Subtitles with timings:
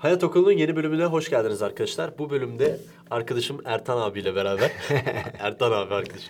[0.00, 2.18] Hayat Okulu'nun yeni bölümüne hoş geldiniz arkadaşlar.
[2.18, 4.72] Bu bölümde arkadaşım Ertan abiyle beraber,
[5.38, 6.20] Ertan abi arkadaş,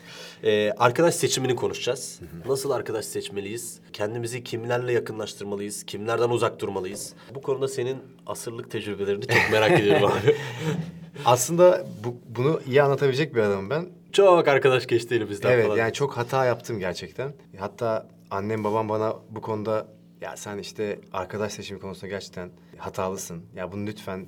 [0.44, 2.20] Ee, arkadaş seçimini konuşacağız.
[2.46, 3.80] Nasıl arkadaş seçmeliyiz?
[3.92, 5.84] Kendimizi kimlerle yakınlaştırmalıyız?
[5.84, 7.12] Kimlerden uzak durmalıyız?
[7.34, 10.36] Bu konuda senin asırlık tecrübelerini çok merak ediyorum abi.
[11.24, 13.88] Aslında bu, bunu iyi anlatabilecek bir adamım ben.
[14.12, 15.76] Çok arkadaş geçti elimizden evet falan.
[15.76, 17.32] yani çok hata yaptım gerçekten.
[17.58, 19.86] Hatta annem babam bana bu konuda
[20.20, 22.50] ya sen işte arkadaş seçimi konusunda gerçekten
[22.80, 23.42] hatalısın.
[23.56, 24.26] Ya bunu lütfen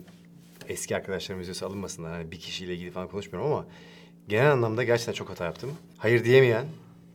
[0.69, 2.13] eski arkadaşlarım izliyorsa alınmasınlar.
[2.13, 3.67] Hani bir kişiyle ilgili falan konuşmuyorum ama
[4.29, 5.71] genel anlamda gerçekten çok hata yaptım.
[5.99, 6.67] Hayır diyemeyen,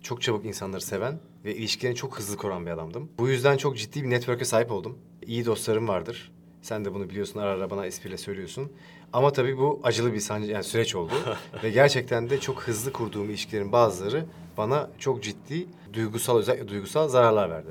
[0.02, 3.10] çok çabuk insanları seven ve ilişkilerini çok hızlı kuran bir adamdım.
[3.20, 4.98] Bu yüzden çok ciddi bir network'e sahip oldum.
[5.26, 6.32] İyi dostlarım vardır.
[6.62, 8.72] Sen de bunu biliyorsun ara ara bana espriyle söylüyorsun.
[9.14, 11.14] Ama tabii bu acılı bir sancı, yani süreç oldu.
[11.64, 14.26] ve gerçekten de çok hızlı kurduğum ilişkilerin bazıları
[14.58, 17.70] bana çok ciddi duygusal özellikle duygusal zararlar verdi.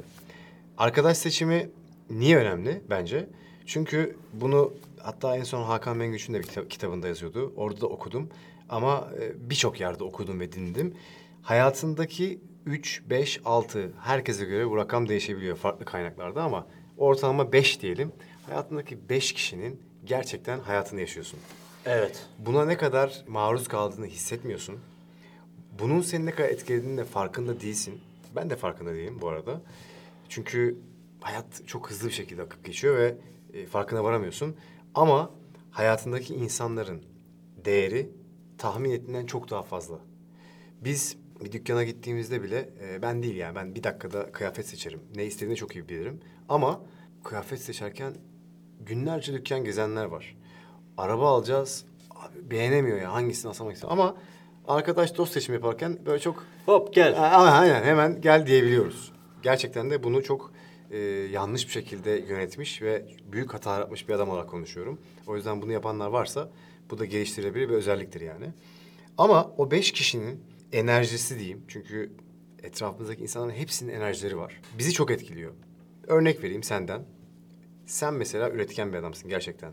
[0.79, 1.71] Arkadaş seçimi
[2.11, 3.29] niye önemli bence?
[3.67, 7.53] Çünkü bunu hatta en son Hakan Mengüç'ün de bir kita- kitabında yazıyordu.
[7.57, 8.29] Orada da okudum.
[8.69, 10.95] Ama e, birçok yerde okudum ve dinledim.
[11.43, 16.67] Hayatındaki 3, 5, 6 herkese göre bu rakam değişebiliyor farklı kaynaklarda ama
[16.99, 18.13] ortalama 5 diyelim.
[18.47, 21.39] Hayatındaki 5 kişinin gerçekten hayatını yaşıyorsun.
[21.87, 22.27] Evet.
[22.39, 24.77] Buna ne kadar maruz kaldığını hissetmiyorsun.
[25.79, 28.01] Bunun seni ne kadar etkilediğinin de farkında değilsin.
[28.37, 29.61] Ben de farkında değilim bu arada.
[30.29, 30.77] Çünkü
[31.21, 33.15] hayat çok hızlı bir şekilde akıp geçiyor ve
[33.57, 34.57] e, farkına varamıyorsun.
[34.95, 35.31] Ama
[35.71, 37.03] hayatındaki insanların
[37.65, 38.11] değeri
[38.59, 39.99] tahmin ettiğinden çok daha fazla.
[40.81, 45.01] Biz bir dükkana gittiğimizde bile e, ben değil yani ben bir dakikada kıyafet seçerim.
[45.15, 46.21] Ne istediğini çok iyi bilirim.
[46.49, 46.81] Ama
[47.25, 48.15] kıyafet seçerken
[48.81, 50.37] günlerce dükkan gezenler var.
[50.97, 51.85] Araba alacağız.
[52.11, 53.91] Abi beğenemiyor ya hangisini alsam hangisini.
[53.91, 54.17] Ama
[54.69, 57.15] arkadaş dost seçimi yaparken böyle çok Hop gel.
[57.23, 59.13] A- aynen hemen gel diyebiliyoruz.
[59.43, 60.53] Gerçekten de bunu çok
[60.97, 60.99] e,
[61.33, 65.01] yanlış bir şekilde yönetmiş ve büyük hata yapmış bir adam olarak konuşuyorum.
[65.27, 66.51] O yüzden bunu yapanlar varsa
[66.91, 68.47] bu da geliştirilebilir bir özelliktir yani.
[69.19, 70.41] Ama o beş kişinin
[70.73, 71.63] enerjisi diyeyim.
[71.69, 72.11] Çünkü
[72.63, 74.61] etrafımızdaki insanların hepsinin enerjileri var.
[74.79, 75.53] Bizi çok etkiliyor.
[76.07, 77.05] Örnek vereyim senden.
[77.87, 79.73] Sen mesela üretken bir adamsın gerçekten.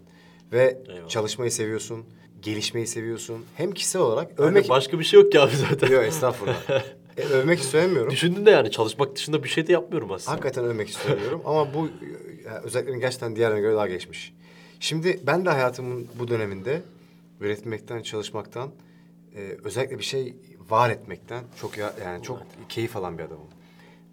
[0.52, 1.10] Ve Eyvallah.
[1.10, 2.06] çalışmayı seviyorsun,
[2.42, 3.46] gelişmeyi seviyorsun.
[3.56, 5.92] Hem kişisel olarak Örnek başka bir şey yok ki abi zaten.
[5.92, 6.84] Yok estağfurullah.
[7.18, 8.12] e, övmek istemiyorum.
[8.12, 10.32] Düşündün de yani çalışmak dışında bir şey de yapmıyorum aslında.
[10.32, 11.90] Hakikaten övmek istemiyorum ama bu
[12.46, 14.34] yani özelliklerin gerçekten diğerlerine göre daha geçmiş.
[14.80, 16.82] Şimdi ben de hayatımın bu döneminde
[17.40, 18.72] üretmekten, çalışmaktan,
[19.36, 20.36] e, özellikle bir şey
[20.70, 23.48] var etmekten çok ya, yani çok keyif alan bir adamım.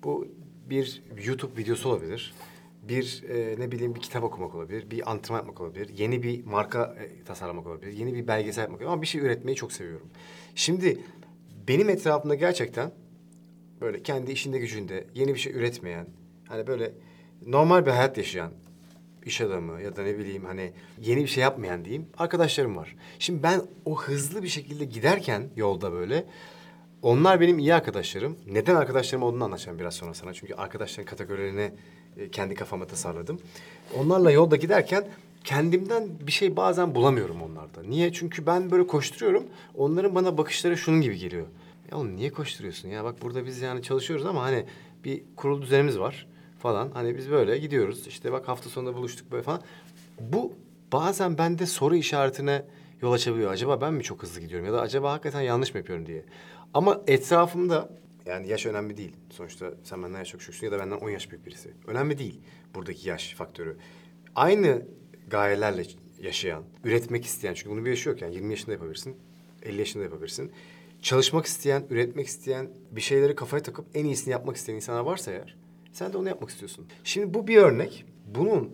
[0.03, 0.27] Bu
[0.71, 2.35] bir YouTube videosu olabilir.
[2.83, 6.97] Bir e, ne bileyim bir kitap okumak olabilir, bir antrenman yapmak olabilir, yeni bir marka
[7.01, 10.07] e, tasarlamak olabilir, yeni bir belgesel yapmak olabilir ama bir şey üretmeyi çok seviyorum.
[10.55, 10.99] Şimdi
[11.69, 12.93] benim etrafımda gerçekten
[13.81, 16.07] böyle kendi işinde gücünde yeni bir şey üretmeyen,
[16.49, 16.93] hani böyle
[17.47, 18.53] normal bir hayat yaşayan
[19.27, 22.97] iş adamı ya da ne bileyim hani yeni bir şey yapmayan diyeyim arkadaşlarım var.
[23.19, 26.25] Şimdi ben o hızlı bir şekilde giderken yolda böyle
[27.03, 28.39] onlar benim iyi arkadaşlarım.
[28.47, 30.35] Neden arkadaşlarım olduğunu anlatacağım biraz sonra sana.
[30.35, 31.73] Çünkü arkadaşların kategorilerini
[32.17, 33.41] e, kendi kafama tasarladım.
[33.99, 35.09] Onlarla yolda giderken
[35.45, 37.83] kendimden bir şey bazen bulamıyorum onlarda.
[37.83, 38.13] Niye?
[38.13, 39.45] Çünkü ben böyle koşturuyorum.
[39.75, 41.47] Onların bana bakışları şunun gibi geliyor.
[41.91, 43.05] Ya oğlum niye koşturuyorsun ya?
[43.05, 44.65] Bak burada biz yani çalışıyoruz ama hani
[45.05, 46.27] bir kurul düzenimiz var
[46.59, 46.91] falan.
[46.95, 48.07] Hani biz böyle gidiyoruz.
[48.07, 49.61] İşte bak hafta sonunda buluştuk böyle falan.
[50.21, 50.53] Bu
[50.93, 52.65] bazen bende soru işaretine
[53.03, 53.53] yol açabiliyor.
[53.53, 56.25] Acaba ben mi çok hızlı gidiyorum ya da acaba hakikaten yanlış mı yapıyorum diye.
[56.75, 57.89] Ama etrafımda
[58.27, 59.13] yani yaş önemli değil.
[59.31, 61.71] Sonuçta sen benden yaş çok küçüksün ya da benden 10 yaş büyük birisi.
[61.87, 62.41] Önemli değil
[62.75, 63.77] buradaki yaş faktörü.
[64.35, 64.83] Aynı
[65.31, 65.85] gayelerle
[66.23, 69.17] yaşayan, üretmek isteyen çünkü bunu bir yaşı yok yani 20 yaşında yapabilirsin,
[69.63, 70.53] 50 yaşında yapabilirsin.
[71.03, 75.57] Çalışmak isteyen, üretmek isteyen, bir şeyleri kafaya takıp en iyisini yapmak isteyen insanlar varsa eğer
[75.93, 76.87] sen de onu yapmak istiyorsun.
[77.05, 78.05] Şimdi bu bir örnek.
[78.35, 78.71] Bunun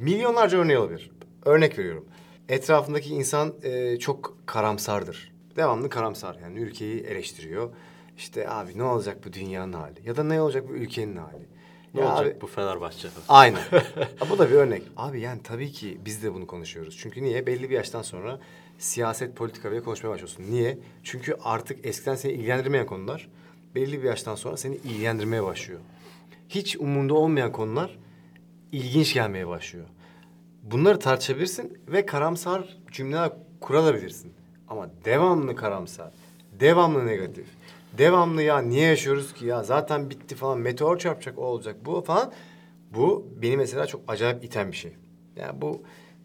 [0.00, 1.10] milyonlarca örneği olabilir.
[1.44, 2.04] Örnek veriyorum.
[2.48, 5.32] Etrafındaki insan e, çok karamsardır.
[5.56, 7.70] Devamlı karamsar yani ülkeyi eleştiriyor.
[8.16, 10.00] İşte abi ne olacak bu dünyanın hali?
[10.04, 11.46] Ya da ne olacak bu ülkenin hali?
[11.96, 13.08] Ne Ya olacak abi- bu Fenerbahçe?
[13.28, 13.60] Aynen.
[14.30, 14.82] Bu da bir örnek.
[14.96, 16.96] Abi yani tabii ki biz de bunu konuşuyoruz.
[17.00, 17.46] Çünkü niye?
[17.46, 18.40] Belli bir yaştan sonra
[18.78, 20.44] siyaset, politika bile konuşmaya başlıyorsun.
[20.50, 20.78] Niye?
[21.02, 23.28] Çünkü artık eskiden seni ilgilendirmeyen konular
[23.74, 25.80] belli bir yaştan sonra seni ilgilendirmeye başlıyor.
[26.48, 27.98] Hiç umunda olmayan konular
[28.72, 29.86] ilginç gelmeye başlıyor.
[30.62, 34.32] Bunları tartışabilirsin ve karamsar cümleler kurabilirsin.
[34.68, 36.12] Ama devamlı karamsar,
[36.60, 37.46] devamlı negatif,
[37.98, 42.32] devamlı ya niye yaşıyoruz ki ya zaten bitti falan meteor çarpacak o olacak bu falan.
[42.94, 44.92] Bu beni mesela çok acayip iten bir şey.
[45.36, 45.82] Yani bu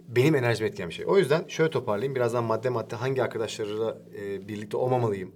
[0.07, 1.05] benim enerjimi etkileyen bir şey.
[1.05, 2.15] O yüzden şöyle toparlayayım.
[2.15, 5.31] Birazdan madde madde hangi arkadaşlarla e, birlikte olmamalıyım,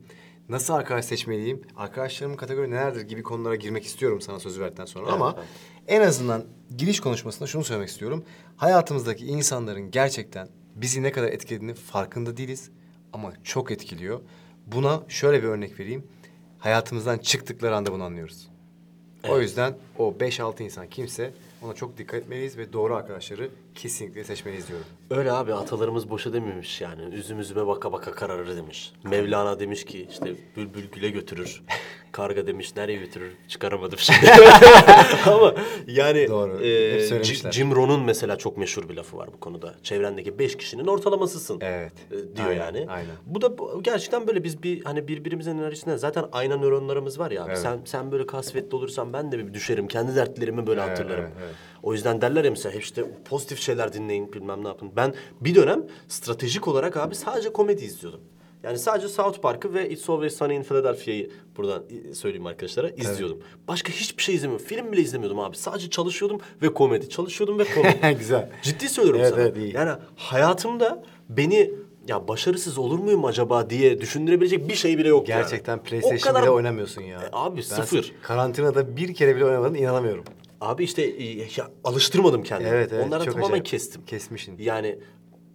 [0.50, 1.62] Nasıl arkadaş seçmeliyim?
[1.75, 5.12] Arkadaşlarımın kategori nelerdir gibi konulara girmek istiyorum sana sözü verdikten sonra.
[5.12, 5.48] Ama evet.
[5.88, 6.45] en azından
[6.77, 8.24] giriş konuşmasında şunu söylemek istiyorum.
[8.57, 12.72] Hayatımızdaki insanların gerçekten bizi ne kadar etkilediğini farkında değiliz.
[13.13, 14.19] Ama çok etkiliyor.
[14.68, 16.04] Buna şöyle bir örnek vereyim.
[16.65, 18.47] Hayatımızdan çıktıkları anda bunu anlıyoruz.
[19.29, 24.68] O yüzden o 5-6 insan kimse ona çok dikkat etmeliyiz ve doğru arkadaşları kesinlikle seçmeliyiz
[24.68, 24.86] diyorum.
[25.10, 27.01] Öyle abi atalarımız boşa dememiş yani.
[27.16, 28.94] Üzüm üzüme baka baka kararır demiş.
[29.04, 31.63] Mevlana demiş ki işte bülbül güle götürür.
[32.12, 34.31] Karga demiş nereye götürür çıkaramadım şimdi.
[35.25, 35.54] Ama
[35.88, 36.54] yani Doğru.
[36.54, 37.51] Hep söylemişler.
[37.51, 39.75] Jim Rohn'un mesela çok meşhur bir lafı var bu konuda.
[39.83, 41.57] Çevrendeki beş kişinin ortalamasısın.
[41.62, 41.94] Evet.
[42.12, 42.86] e, diyor Aynen, yani.
[42.89, 43.16] aynen.
[43.25, 47.44] Bu da bu- gerçekten böyle biz bir hani birbirimizin enerjisine zaten ayna nöronlarımız var ya
[47.44, 47.57] abi.
[47.57, 49.88] Sen sen böyle kasvetli olursan ben de bir düşerim.
[49.88, 51.24] Kendi dertlerimi böyle hatırlarım.
[51.25, 51.56] evet, evet.
[51.86, 54.92] O yüzden derler ya mesela işte pozitif şeyler dinleyin bilmem ne yapın.
[54.96, 58.22] Ben bir dönem stratejik olarak abi sadece komedi izliyordum.
[58.64, 61.84] Yani sadece South Park'ı ve It's Always Sunny in Philadelphia'yı buradan
[62.14, 63.40] söyleyeyim arkadaşlara izliyordum.
[63.68, 64.66] Başka hiçbir şey izlemiyordum.
[64.68, 65.58] Film bile izlemiyordum abi.
[65.58, 67.10] Sadece çalışıyordum ve komedi.
[67.10, 68.18] Çalışıyordum ve komedi.
[68.20, 68.50] Güzel.
[68.62, 69.42] Ciddi söylüyorum Evet, sana.
[69.42, 69.76] evet, iyi.
[69.76, 71.72] Yani hayatımda beni
[72.08, 75.42] ya başarısız olur muyum acaba diye düşündürebilecek bir şey bile yok yani.
[75.42, 77.22] Gerçekten O PlayStation kadar- bile oynamıyorsun ya.
[77.22, 78.12] E, abi, Ben sıfır.
[78.22, 80.24] Karantinada bir kere bile oynamadın inanamıyorum.
[80.65, 82.69] Abi işte e, ya, alıştırmadım kendimi.
[82.69, 83.65] Evet, evet, Onlardan çok tamamen acayip.
[83.65, 84.06] kestim.
[84.06, 84.57] Kesmişsin.
[84.59, 85.00] Yani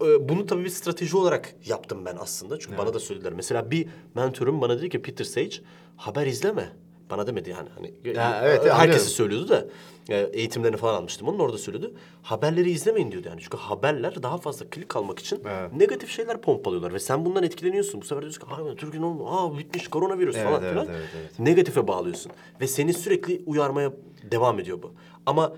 [0.05, 2.59] e, bunu tabii bir strateji olarak yaptım ben aslında.
[2.59, 3.33] Çünkü bana da söylediler.
[3.33, 5.57] Mesela bir mentorum bana dedi ki Peter Sage
[5.97, 6.73] haber izleme.
[7.11, 7.69] Bana demedi yani.
[7.75, 9.07] Hani Ha, evet, herkesi anlıyorum.
[9.07, 9.67] söylüyordu da
[10.09, 11.29] e, eğitimlerini falan almıştım.
[11.29, 11.95] Onun orada söylüyordu.
[12.23, 13.41] Haberleri izlemeyin diyordu yani.
[13.41, 15.73] Çünkü haberler daha fazla klik almak için Evet.
[15.73, 18.01] negatif şeyler pompalıyorlar ve sen bundan etkileniyorsun.
[18.01, 19.27] Bu sefer diyorsun ki "Aa, Türkiye'nin oldu.
[19.29, 20.87] Aa bitmiş koronavirüs Evet, falan evet, filan.
[20.89, 21.39] evet, evet.
[21.39, 23.93] Negatife bağlıyorsun ve seni sürekli uyarmaya
[24.31, 24.93] devam ediyor bu.
[25.27, 25.53] Ama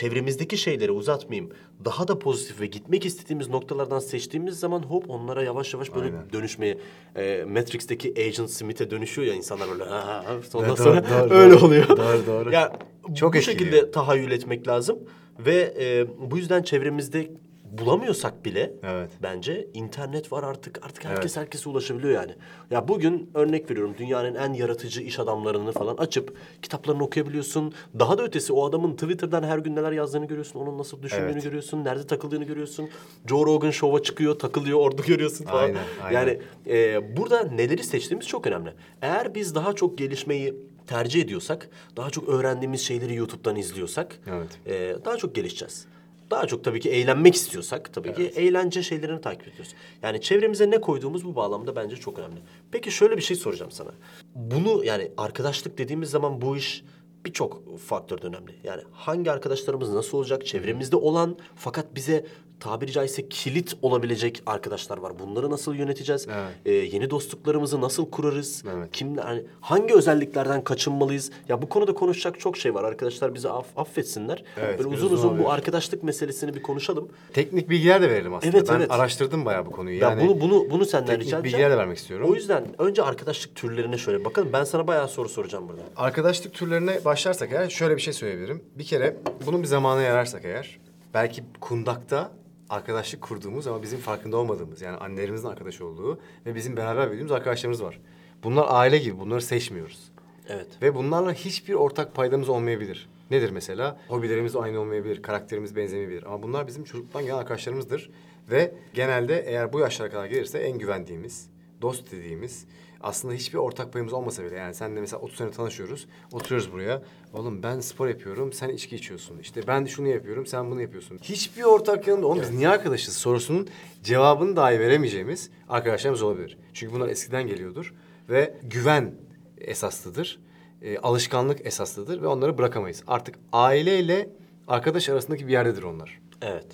[0.00, 1.50] çevremizdeki şeyleri uzatmayayım.
[1.84, 6.32] Daha da pozitif ve gitmek istediğimiz noktalardan seçtiğimiz zaman hop onlara yavaş yavaş böyle Aynen.
[6.32, 6.78] dönüşmeye
[7.16, 9.84] e, Matrix'teki Agent Smith'e dönüşüyor ya insanlar böyle.
[9.84, 11.64] "Ha, ha, ha." Ondan Evet, sonra doğru, doğru, öyle doğru.
[11.66, 11.88] oluyor.
[11.88, 12.52] Doğru, doğru.
[12.52, 12.72] Ya
[13.16, 13.42] Çok bu etkiliyor.
[13.42, 14.98] şekilde tahayyül etmek lazım
[15.38, 17.30] ve e, bu yüzden çevremizde
[17.78, 19.10] bulamıyorsak bile Evet.
[19.22, 20.86] bence internet var artık.
[20.86, 22.32] Artık herkes herkese ulaşabiliyor yani.
[22.70, 27.74] Ya bugün örnek veriyorum dünyanın en yaratıcı iş adamlarını falan açıp kitaplarını okuyabiliyorsun.
[27.98, 30.60] Daha da ötesi o adamın Twitter'dan her gün neler yazdığını görüyorsun.
[30.60, 31.42] Onun nasıl düşündüğünü Evet.
[31.42, 31.84] görüyorsun.
[31.84, 32.88] Nerede takıldığını görüyorsun.
[33.26, 35.62] Joe Rogan şova çıkıyor, takılıyor, orada görüyorsun falan.
[35.62, 36.18] Aynen, aynen.
[36.20, 38.72] Yani e, burada neleri seçtiğimiz çok önemli.
[39.02, 40.54] Eğer biz daha çok gelişmeyi
[40.86, 44.48] tercih ediyorsak, daha çok öğrendiğimiz şeyleri YouTube'dan izliyorsak Evet.
[44.66, 45.86] e, daha çok gelişeceğiz.
[46.30, 49.74] Daha çok tabii ki eğlenmek istiyorsak tabii ki eğlence şeylerini takip ediyoruz.
[50.02, 52.40] Yani çevremize ne koyduğumuz bu bağlamda bence çok önemli.
[52.72, 53.90] Peki şöyle bir şey soracağım sana.
[54.34, 56.84] Bunu yani arkadaşlık dediğimiz zaman bu iş
[57.24, 58.54] birçok faktör önemli.
[58.64, 60.46] Yani hangi arkadaşlarımız nasıl olacak?
[60.46, 62.26] Çevremizde olan fakat bize
[62.60, 65.18] tabiri caizse kilit olabilecek arkadaşlar var.
[65.18, 66.26] Bunları nasıl yöneteceğiz?
[66.30, 66.52] Evet.
[66.66, 68.62] Ee, yeni dostluklarımızı nasıl kurarız?
[68.76, 68.88] Evet.
[68.92, 71.30] Kimler, hani hangi özelliklerden kaçınmalıyız?
[71.48, 72.84] Ya bu konuda konuşacak çok şey var.
[72.84, 74.44] Arkadaşlar bizi aff- affetsinler.
[74.56, 77.08] Evet, Böyle uzun uzun bu arkadaşlık meselesini bir konuşalım.
[77.32, 78.56] Teknik bilgiler de verelim aslında.
[78.58, 78.90] Evet, ben evet.
[78.90, 79.98] araştırdım bayağı bu konuyu.
[80.00, 81.72] Ya Yani bunu bunu bunu senden teknik rica bilgiler edeceğim.
[81.72, 82.30] de vermek istiyorum.
[82.30, 84.48] O yüzden önce arkadaşlık türlerine şöyle bakalım.
[84.52, 85.82] Ben sana bayağı soru soracağım burada.
[85.96, 88.62] Arkadaşlık türlerine başlarsak eğer şöyle bir şey söyleyebilirim.
[88.78, 89.16] Bir kere
[89.46, 90.78] bunun bir zamana yararsak eğer
[91.14, 92.30] belki kundakta
[92.70, 97.82] arkadaşlık kurduğumuz ama bizim farkında olmadığımız yani annelerimizin arkadaş olduğu ve bizim beraber büyüdüğümüz arkadaşlarımız
[97.82, 98.00] var.
[98.44, 100.12] Bunlar aile gibi bunları seçmiyoruz.
[100.48, 100.66] Evet.
[100.82, 103.08] Ve bunlarla hiçbir ortak paydamız olmayabilir.
[103.30, 104.00] Nedir mesela?
[104.08, 106.22] Hobilerimiz aynı olmayabilir, karakterimiz benzemeyebilir.
[106.22, 108.10] Ama bunlar bizim çocukluktan gelen arkadaşlarımızdır.
[108.50, 111.50] Ve genelde eğer bu yaşlara kadar gelirse en güvendiğimiz,
[111.82, 112.66] dost dediğimiz,
[113.06, 117.02] aslında hiçbir ortak payımız olmasa bile yani senle mesela 30 sene tanışıyoruz, oturuyoruz buraya.
[117.32, 119.38] Oğlum ben spor yapıyorum, sen içki içiyorsun.
[119.38, 121.18] İşte ben şunu yapıyorum, sen bunu yapıyorsun.
[121.22, 123.68] Hiçbir ortak yanında, oğlum biz niye arkadaşız sorusunun
[124.02, 126.58] cevabını dahi veremeyeceğimiz arkadaşlarımız olabilir.
[126.74, 127.94] Çünkü bunlar eskiden geliyordur
[128.28, 129.14] ve güven
[129.58, 130.40] esaslıdır.
[130.82, 133.02] E, alışkanlık esaslıdır ve onları bırakamayız.
[133.06, 134.30] Artık aileyle
[134.68, 136.20] arkadaş arasındaki bir yerdedir onlar.
[136.42, 136.66] Evet.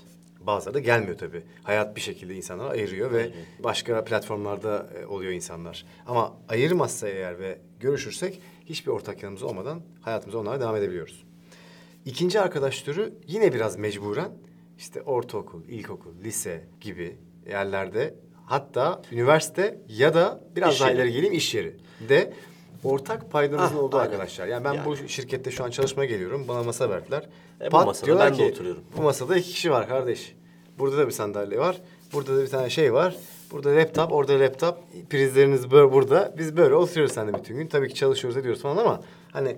[0.46, 1.42] Bazıları da gelmiyor tabii.
[1.62, 5.86] Hayat bir şekilde insanları ayırıyor ve başka platformlarda e, oluyor insanlar.
[6.06, 11.24] Ama ayırmazsa eğer ve görüşürsek hiçbir ortak yanımız olmadan hayatımıza onlarla devam edebiliyoruz.
[12.04, 14.32] İkinci arkadaş türü yine biraz mecburen
[14.78, 17.16] işte ortaokul, ilkokul, lise gibi
[17.48, 18.14] yerlerde
[18.46, 21.76] hatta üniversite ya da biraz daha ileri geleyim iş yeri
[22.08, 22.32] de
[22.84, 24.10] ortak paydanızın Ah, olduğu aynen.
[24.10, 24.46] arkadaşlar.
[24.46, 24.86] Yani ben Yani.
[24.86, 26.44] bu şirkette şu an çalışmaya geliyorum.
[26.48, 27.28] Bana masa verdiler.
[27.60, 28.82] E, bu Pat masada diyorlar ben de ki, oturuyorum.
[28.96, 30.34] Bu masada iki kişi var kardeş.
[30.78, 31.80] Burada da bir sandalye var.
[32.12, 33.16] Burada da bir tane şey var.
[33.50, 34.78] Burada laptop, orada laptop.
[35.10, 36.34] Prizleriniz böyle burada.
[36.38, 37.66] Biz böyle oturuyoruz seninle bütün gün.
[37.66, 39.00] Tabii ki çalışıyoruz ediyoruz falan ama
[39.32, 39.56] hani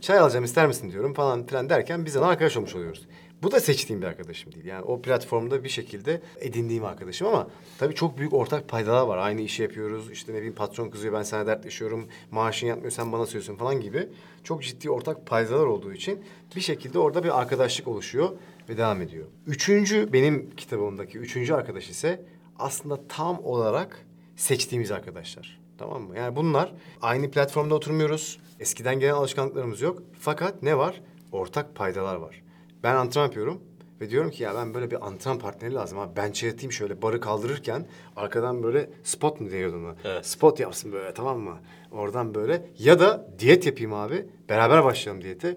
[0.00, 3.06] çay alacağım ister misin diyorum falan filan derken biz de arkadaş olmuş oluyoruz.
[3.42, 4.64] Bu da seçtiğim bir arkadaşım değil.
[4.64, 7.48] Yani o platformda bir şekilde edindiğim arkadaşım ama
[7.78, 9.18] tabii çok büyük ortak paydalar var.
[9.18, 10.10] Aynı işi yapıyoruz.
[10.10, 12.08] İşte ne bileyim patron kızıyor ben sana dertleşiyorum.
[12.30, 14.08] Maaşın yatmıyor sen bana söylüyorsun falan gibi.
[14.44, 16.20] Çok ciddi ortak paydalar olduğu için
[16.56, 18.30] bir şekilde orada bir arkadaşlık oluşuyor
[18.68, 19.26] ve devam ediyor.
[19.46, 22.24] Üçüncü benim kitabımdaki üçüncü arkadaş ise
[22.58, 25.60] aslında tam olarak seçtiğimiz arkadaşlar.
[25.78, 26.16] Tamam mı?
[26.18, 26.72] Yani bunlar
[27.02, 28.38] aynı platformda oturmuyoruz.
[28.60, 30.02] Eskiden gelen alışkanlıklarımız yok.
[30.20, 31.00] Fakat ne var?
[31.32, 32.43] Ortak paydalar var.
[32.84, 33.60] Ben antrenman yapıyorum
[34.00, 36.16] ve diyorum ki ya ben böyle bir antrenman partneri lazım abi.
[36.16, 37.86] Bench'e yatayım şöyle barı kaldırırken
[38.16, 39.94] arkadan böyle spot mu diyordun ona?
[40.04, 40.26] Evet.
[40.26, 41.58] Spot yapsın böyle tamam mı?
[41.92, 44.26] Oradan böyle ya da diyet yapayım abi.
[44.48, 45.56] Beraber başlayalım diyete.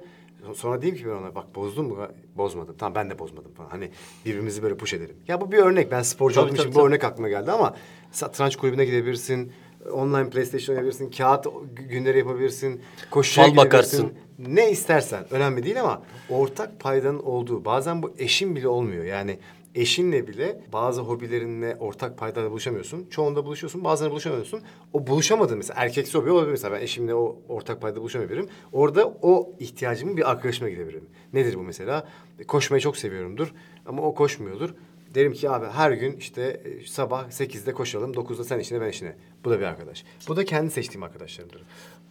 [0.53, 1.97] Sonra diyeyim ki ben ona bak bozdun mu?
[2.35, 2.75] Bozmadım.
[2.77, 3.69] Tamam ben de bozmadım falan.
[3.69, 3.91] Hani
[4.25, 5.15] birbirimizi böyle push edelim.
[5.27, 5.91] Ya bu bir örnek.
[5.91, 6.87] Ben sporcu Tabii, olduğum tabii, için bu tabii.
[6.87, 7.75] örnek aklıma geldi ama
[8.11, 9.51] satranç kulübüne gidebilirsin.
[9.91, 11.11] Online PlayStation oynayabilirsin.
[11.11, 11.47] Kağıt
[11.89, 12.81] günleri yapabilirsin.
[13.11, 14.13] Koşuya Fal bakarsın.
[14.39, 15.25] Ne istersen.
[15.31, 17.65] Önemli değil ama ortak paydanın olduğu.
[17.65, 19.03] Bazen bu eşin bile olmuyor.
[19.03, 19.39] Yani
[19.75, 23.07] eşinle bile bazı hobilerinle ortak paydada buluşamıyorsun.
[23.09, 24.61] Çoğunda buluşuyorsun, bazılarında buluşamıyorsun.
[24.93, 28.49] O buluşamadığın mesela erkeksi hobi olabilir mesela ben eşimle o ortak paydada buluşamayabilirim.
[28.71, 31.05] Orada o ihtiyacımı bir arkadaşıma gidebilirim.
[31.33, 32.07] Nedir bu mesela?
[32.47, 33.53] Koşmayı çok seviyorumdur
[33.85, 34.73] ama o koşmuyordur.
[35.15, 39.15] Derim ki abi her gün işte e, sabah 8'de koşalım, 9'da sen işine ben işine.
[39.43, 40.03] Bu da bir arkadaş.
[40.27, 41.63] Bu da kendi seçtiğim arkadaşlarımdır.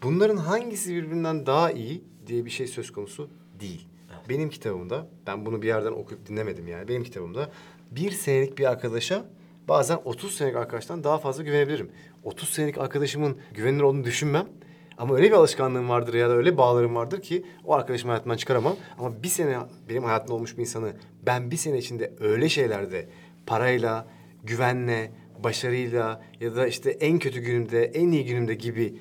[0.03, 3.31] Bunların hangisi birbirinden daha iyi diye bir şey söz konusu
[3.61, 3.89] değil.
[4.29, 6.89] Benim kitabımda, ben bunu bir yerden okuyup dinlemedim yani.
[6.89, 7.51] Benim kitabımda
[7.91, 9.25] bir senelik bir arkadaşa
[9.69, 11.91] bazen 30 senelik arkadaştan daha fazla güvenebilirim.
[12.25, 14.47] 30 senelik arkadaşımın güvenilir olduğunu düşünmem.
[14.99, 18.77] Ama öyle bir alışkanlığım vardır ya da öyle bağlarım vardır ki o arkadaşımı hayatımdan çıkaramam.
[18.99, 20.93] Ama bir sene benim hayatımda olmuş bir insanı
[21.27, 23.09] ben bir sene içinde öyle şeylerde
[23.47, 24.07] parayla,
[24.45, 25.13] güvenle,
[25.45, 28.95] başarıyla ya da işte en kötü günümde, en iyi günümde gibi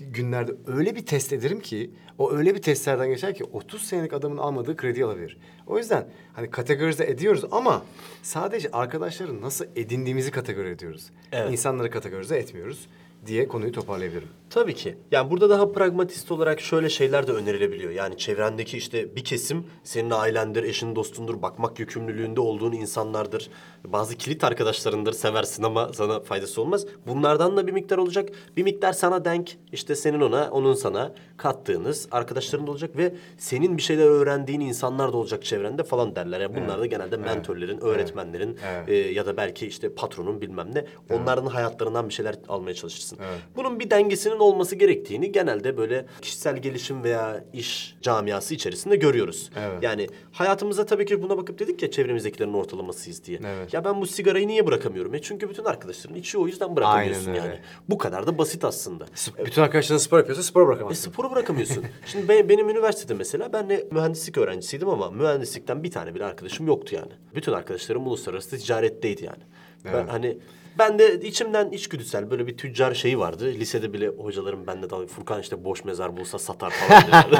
[0.00, 4.36] günlerde öyle bir test ederim ki o öyle bir testlerden geçer ki 30 senelik adamın
[4.36, 5.38] almadığı kredi alabilir.
[5.66, 7.82] O yüzden hani kategorize ediyoruz ama
[8.22, 11.10] sadece arkadaşları nasıl edindiğimizi kategori ediyoruz.
[11.32, 11.52] Evet.
[11.52, 12.88] İnsanları kategorize etmiyoruz
[13.26, 14.28] diye konuyu toparlayabilirim.
[14.50, 14.94] Tabii ki.
[15.10, 17.90] Yani burada daha pragmatist olarak şöyle şeyler de önerilebiliyor.
[17.90, 23.50] Yani çevrendeki işte bir kesim senin ailendir, eşin, dostundur, bakmak yükümlülüğünde olduğun insanlardır.
[23.84, 26.86] Bazı kilit arkadaşlarındır, seversin ama sana faydası olmaz.
[27.06, 28.28] Bunlardan da bir miktar olacak.
[28.56, 33.76] Bir miktar sana denk, işte senin ona, onun sana kattığınız arkadaşların da olacak ve senin
[33.76, 36.40] bir şeyler öğrendiğin insanlar da olacak çevrende falan derler.
[36.40, 40.84] Yani bunlar da genelde mentörlerin, öğretmenlerin e, ya da belki işte patronun bilmem ne.
[41.14, 43.18] Onların hayatlarından bir şeyler almaya çalışırsın.
[43.56, 49.50] Bunun bir dengesinin olması gerektiğini genelde böyle kişisel gelişim veya iş camiası içerisinde görüyoruz.
[49.82, 53.40] Yani hayatımıza tabii ki buna bakıp dedik ya çevremizdekilerin ortalamasıyız diye.
[53.46, 53.74] Evet.
[53.78, 55.14] Ya ben bu sigarayı niye bırakamıyorum?
[55.14, 57.52] E çünkü bütün arkadaşların içiyor o yüzden bırakamıyorsun Aynen öyle.
[57.54, 57.60] yani.
[57.88, 59.04] Bu kadar da basit aslında.
[59.04, 61.10] Sp- Bütün arkadaşların spor yapıyorsa spor E bırakamazsın.
[61.10, 61.84] sporu bırakamıyorsun.
[62.06, 66.66] Şimdi ben, benim üniversitede mesela ben de mühendislik öğrencisiydim ama mühendislikten bir tane bile arkadaşım
[66.66, 67.12] yoktu yani.
[67.34, 69.42] Bütün arkadaşlarım uluslararası ticaretteydi yani.
[69.84, 70.04] Ben Evet.
[70.12, 70.38] hani
[70.78, 73.44] ben de içimden içgüdüsel böyle bir tüccar şeyi vardı.
[73.44, 77.38] Lisede bile hocalarım benimle dalga Furkan işte boş mezar bulsa satar falan diyorlardı.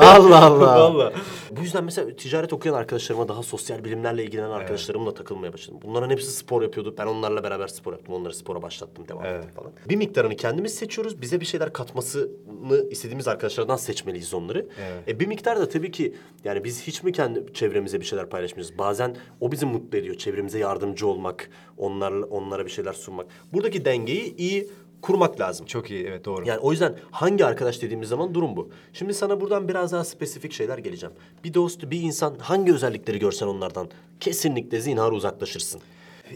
[0.00, 0.80] Allah Allah.
[0.80, 1.14] Vallahi.
[1.50, 5.80] Bu yüzden mesela ticaret okuyan arkadaşlarıma daha sosyal bilimlerle ilgilenen arkadaşlarımla takılmaya başladım.
[5.84, 6.94] Bunların hepsi spor yapıyordu.
[6.98, 8.14] Ben onlarla beraber spor yaptım.
[8.14, 9.44] Onları spora başlattım, devam Evet.
[9.44, 9.72] ettim falan.
[9.88, 11.22] Bir miktarını kendimiz seçiyoruz.
[11.22, 14.58] Bize bir şeyler katmasını istediğimiz arkadaşlardan seçmeliyiz onları.
[14.58, 15.08] Evet.
[15.08, 16.14] E bir miktar da tabii ki
[16.44, 18.78] yani biz hiç mi kendi çevremize bir şeyler paylaşmıyoruz?
[18.78, 20.14] Bazen o bizi mutlu ediyor.
[20.14, 23.26] Çevremize yardımcı olmak, onlarla onlara bir şeyler sunmak.
[23.52, 24.68] Buradaki dengeyi iyi
[25.02, 25.66] kurmak lazım.
[25.66, 26.48] Çok iyi evet doğru.
[26.48, 28.70] Yani o yüzden hangi arkadaş dediğimiz zaman durum bu.
[28.92, 31.14] Şimdi sana buradan biraz daha spesifik şeyler geleceğim.
[31.44, 33.88] Bir dost, bir insan hangi özellikleri görsen onlardan
[34.20, 35.80] kesinlikle zinhar uzaklaşırsın.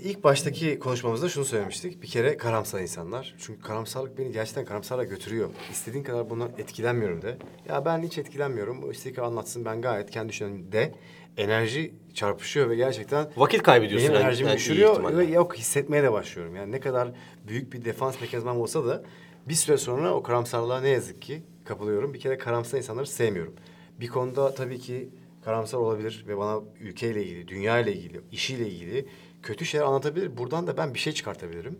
[0.04, 2.02] İlk baştaki konuşmamızda şunu söylemiştik.
[2.02, 3.34] Bir kere karamsar insanlar.
[3.38, 5.50] Çünkü karamsarlık beni gerçekten karamsarla götürüyor.
[5.72, 7.38] İstediğin kadar bundan etkilenmiyorum de.
[7.68, 8.84] Ya ben hiç etkilenmiyorum.
[8.84, 10.94] O istediği anlatsın ben gayet kendi düşünüyorum de.
[11.36, 16.02] Enerji çarpışıyor ve gerçekten Vakit kaybediyorsun benim en- enerjimi en iyi düşürüyor ve yok hissetmeye
[16.02, 16.56] de başlıyorum.
[16.56, 17.08] Yani ne kadar
[17.48, 19.04] büyük bir defans mekanizmam olsa da
[19.48, 22.14] bir süre sonra o karamsarlığa ne yazık ki kapılıyorum.
[22.14, 23.54] Bir kere karamsar insanları sevmiyorum.
[24.00, 25.08] Bir konuda tabii ki
[25.44, 29.06] karamsar olabilir ve bana ülkeyle ilgili, dünya ile ilgili, işiyle ilgili
[29.42, 30.36] kötü şeyler anlatabilir.
[30.36, 31.78] Buradan da ben bir şey çıkartabilirim.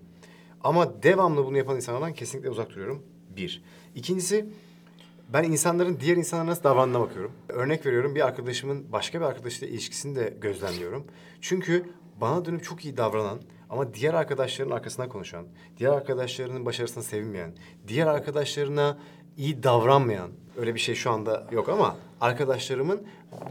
[0.65, 3.03] Ama devamlı bunu yapan insanlardan kesinlikle uzak duruyorum.
[3.37, 3.63] Bir.
[3.95, 4.47] İkincisi
[5.29, 7.33] ben insanların diğer insanlara nasıl davrandığına bakıyorum.
[7.49, 11.05] Örnek veriyorum bir arkadaşımın başka bir arkadaşıyla ilişkisini de gözlemliyorum.
[11.41, 11.85] Çünkü
[12.21, 13.41] bana dönüp çok iyi davranan
[13.71, 15.47] ama diğer arkadaşlarının arkasından konuşan,
[15.79, 17.55] diğer arkadaşlarının başarısına sevinmeyen,
[17.89, 18.99] diğer arkadaşlarına
[19.37, 23.03] iyi davranmayan, öyle bir şey şu anda yok ama arkadaşlarımın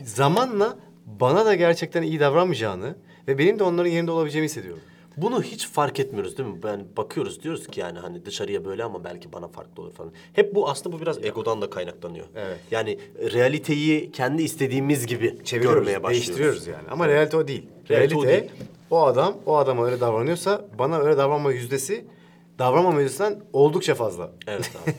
[0.04, 2.96] zamanla bana da gerçekten iyi davranmayacağını
[3.28, 4.82] ve benim de onların yerinde olabileceğimi hissediyorum.
[5.18, 6.60] Bunu hiç fark etmiyoruz değil mi?
[6.64, 10.12] Ben bakıyoruz diyoruz ki yani hani dışarıya böyle ama belki bana farklı olur falan.
[10.34, 12.26] Hep bu aslında bu biraz egodan da kaynaklanıyor.
[12.36, 12.58] Evet.
[12.72, 13.00] Yani
[13.34, 16.28] realiteyi kendi istediğimiz gibi Çeviriyoruz, görmeye başlıyoruz.
[16.28, 16.88] değiştiriyoruz yani.
[16.90, 17.70] Ama realite o değil.
[17.90, 18.52] Realite Realite, o değil.
[18.92, 22.06] o adam, o adama öyle davranıyorsa bana öyle davranma yüzdesi
[22.60, 24.32] davranmama yüzdesinden oldukça fazla.
[24.48, 24.94] Evet abi.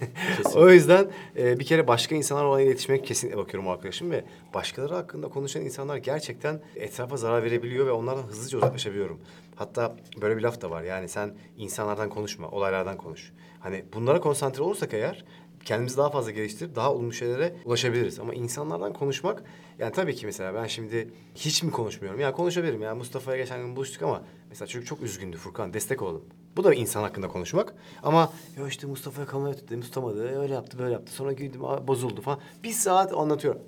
[0.59, 1.07] O yüzden
[1.37, 5.97] e, bir kere başka insanlarla olan iletişime kesinlikle bakıyorum arkadaşım ve başkaları hakkında konuşan insanlar
[5.97, 9.21] gerçekten etrafa zarar verebiliyor ve onlardan hızlıca uzaklaşabiliyorum.
[9.57, 13.33] Hatta böyle bir laf da var yani sen insanlardan konuşma, olaylardan konuş.
[13.61, 15.25] Hani bunlara konsantre olursak eğer
[15.65, 18.21] kendimizi daha fazla geliştirip daha olumlu şeylere ulaşabiliriz.
[18.21, 19.43] Ama insanlardan konuşmak
[19.79, 22.21] yani tabii ki mesela ben şimdi hiç mi konuşmuyorum?
[22.21, 22.83] Ya konuşabilirim.
[22.83, 26.25] Ya Mustafa'ya geçen gün buluştuk ama mesela çocuk çok üzgündü Furkan destek olalım.
[26.57, 27.75] Bu da insan hakkında konuşmak.
[28.03, 30.41] Ama ya işte Mustafa'ya kamera tuttum tutamadı.
[30.41, 31.13] Öyle yaptı böyle yaptı.
[31.13, 32.41] Sonra güldüm bozuldu falan.
[32.65, 33.63] Bir saat anlatıyorum.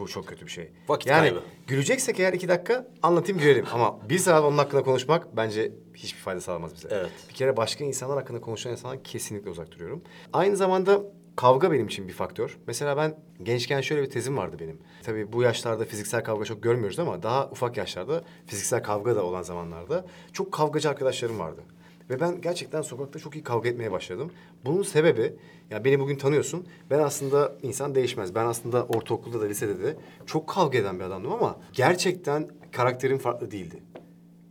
[0.00, 0.70] Bu çok kötü bir şey.
[0.88, 1.42] Vakit yani kaybı.
[1.66, 3.66] güleceksek eğer iki dakika anlatayım gülelim.
[3.72, 6.88] Ama bir saat onun hakkında konuşmak bence hiçbir fayda sağlamaz bize.
[6.90, 7.10] Evet.
[7.28, 10.02] Bir kere başka insanlar hakkında konuşan insanlar kesinlikle uzak duruyorum.
[10.32, 11.02] Aynı zamanda
[11.36, 12.58] kavga benim için bir faktör.
[12.66, 14.78] Mesela ben gençken şöyle bir tezim vardı benim.
[15.02, 19.42] Tabii bu yaşlarda fiziksel kavga çok görmüyoruz ama daha ufak yaşlarda fiziksel kavga da olan
[19.42, 21.62] zamanlarda çok kavgacı arkadaşlarım vardı.
[22.10, 24.32] Ve ben gerçekten sokakta çok iyi kavga etmeye başladım.
[24.64, 25.34] Bunun sebebi,
[25.70, 26.66] ya beni bugün tanıyorsun.
[26.90, 28.34] Ben aslında insan değişmez.
[28.34, 33.50] Ben aslında ortaokulda da lisede de çok kavga eden bir adamdım ama gerçekten karakterim farklı
[33.50, 33.82] değildi.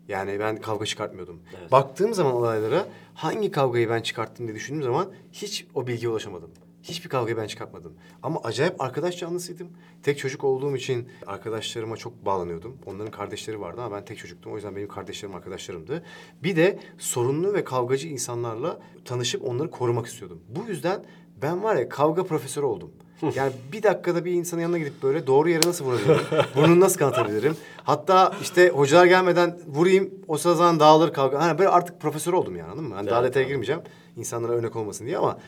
[0.08, 1.40] Yani ben kavga çıkartmıyordum.
[1.72, 6.52] Baktığım zaman olaylara hangi kavgayı ben çıkarttım diye düşündüğüm zaman hiç o bilgiye ulaşamadım.
[6.84, 7.94] Hiçbir kavgayı ben çıkartmadım.
[8.24, 9.68] Ama acayip arkadaş canlısıydım.
[10.04, 12.78] Tek çocuk olduğum için arkadaşlarıma çok bağlanıyordum.
[12.86, 14.52] Onların kardeşleri vardı ama ben tek çocuktum.
[14.52, 16.04] O yüzden benim kardeşlerim arkadaşlarımdı.
[16.44, 20.40] Bir de sorunlu ve kavgacı insanlarla tanışıp onları korumak istiyordum.
[20.50, 21.04] Bu yüzden
[21.42, 22.92] ben var ya kavga profesörü oldum.
[23.36, 26.20] Yani bir dakikada bir insanın yanına gidip böyle doğru yere nasıl vurabilirim?
[26.56, 27.56] Burnunu nasıl kanatabilirim?
[27.84, 31.40] Hatta işte hocalar gelmeden vurayım o sırada dağılır kavga.
[31.42, 32.96] Hani böyle artık profesör oldum yani anladın mı?
[32.96, 33.50] Hani daha Evet, detaya evet.
[33.50, 33.82] girmeyeceğim.
[34.16, 35.40] insanlara örnek olmasın diye ama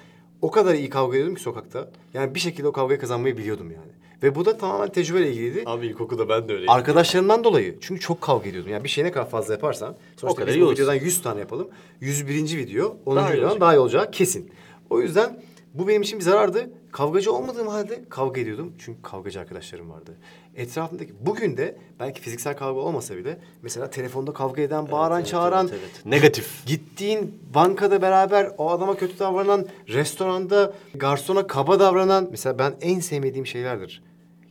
[0.42, 1.90] o kadar iyi kavga ediyordum ki sokakta.
[2.14, 3.92] Yani bir şekilde o kavgayı kazanmayı biliyordum yani.
[4.24, 5.64] Ve bu da tamamen tecrübeyle ilgiliydi.
[5.66, 6.74] Abi ilkokulda ben de öyleydim.
[6.74, 7.78] Arkadaşlarımdan dolayı.
[7.82, 8.72] Çünkü çok kavga ediyordum.
[8.72, 9.96] Yani bir şey ne kadar fazla yaparsan.
[10.18, 10.84] Sonuçta O kadar biz iyi bu olursun.
[10.84, 11.70] videodan 100 tane yapalım.
[12.02, 12.58] 101.
[12.58, 13.16] video 10.
[13.16, 13.62] Daha iyi olacak.
[13.62, 14.52] daha iyi olacağı kesin.
[14.90, 15.42] O yüzden
[15.74, 16.70] bu benim için bir zarardı.
[16.92, 18.74] Kavgacı olmadığım halde kavga ediyordum.
[18.78, 20.18] Çünkü kavgacı arkadaşlarım vardı.
[20.56, 25.68] Etrafımdaki bugün de belki fiziksel kavga olmasa bile mesela telefonda kavga eden, bağıran, evet, çağıran,
[25.68, 26.06] evet, evet.
[26.06, 26.66] Negatif.
[26.66, 33.46] Gittiğin bankada beraber o adama kötü davranan, restoranda garsona kaba davranan mesela ben en sevmediğim
[33.46, 34.04] şeylerdir.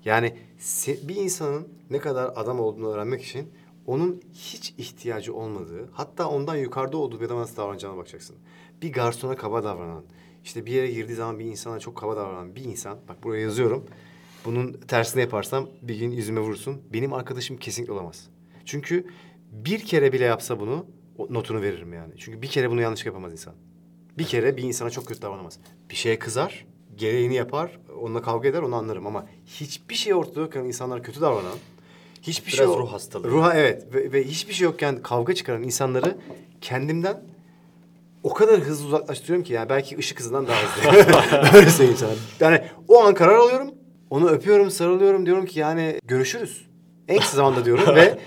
[0.05, 0.37] Yani
[1.03, 3.51] bir insanın ne kadar adam olduğunu öğrenmek için
[3.87, 8.37] onun hiç ihtiyacı olmadığı, hatta ondan yukarıda olduğu bir adama nasıl davranacağına bakacaksın.
[8.83, 10.03] Bir garsona kaba davranan,
[10.45, 13.87] işte bir yere girdiği zaman bir insana çok kaba davranan bir insan, bak buraya yazıyorum.
[14.45, 16.83] Bunun tersini yaparsam bir gün yüzüme vursun.
[16.93, 18.29] Benim arkadaşım kesinlikle olamaz.
[18.65, 19.07] Çünkü
[19.53, 20.87] bir kere bile yapsa bunu
[21.31, 22.13] notunu veririm yani.
[22.19, 23.55] Çünkü bir kere bunu yanlış yapamaz insan.
[24.19, 25.59] Bir kere bir insana çok kötü davranamaz.
[25.91, 30.65] Bir şeye kızar, gereğini yapar, onunla kavga eder onu anlarım ama hiçbir şey ortada yokken
[30.65, 31.59] insanlara kötü davranan,
[32.23, 33.31] hiçbir Biraz şey ruh hastalığı.
[33.31, 36.19] Ruha evet ve, ve hiçbir şey yokken kavga çıkaran insanları
[36.61, 37.23] kendimden
[38.23, 41.07] o kadar hızlı uzaklaştırıyorum ki yani belki ışık hızından daha hızlı.
[41.59, 42.11] Öyle söyleyeyim sana.
[42.41, 43.75] Yani o an karar alıyorum.
[44.11, 46.67] Onu öpüyorum, sarılıyorum diyorum ki yani görüşürüz.
[47.09, 48.19] En kısa zamanda diyorum ve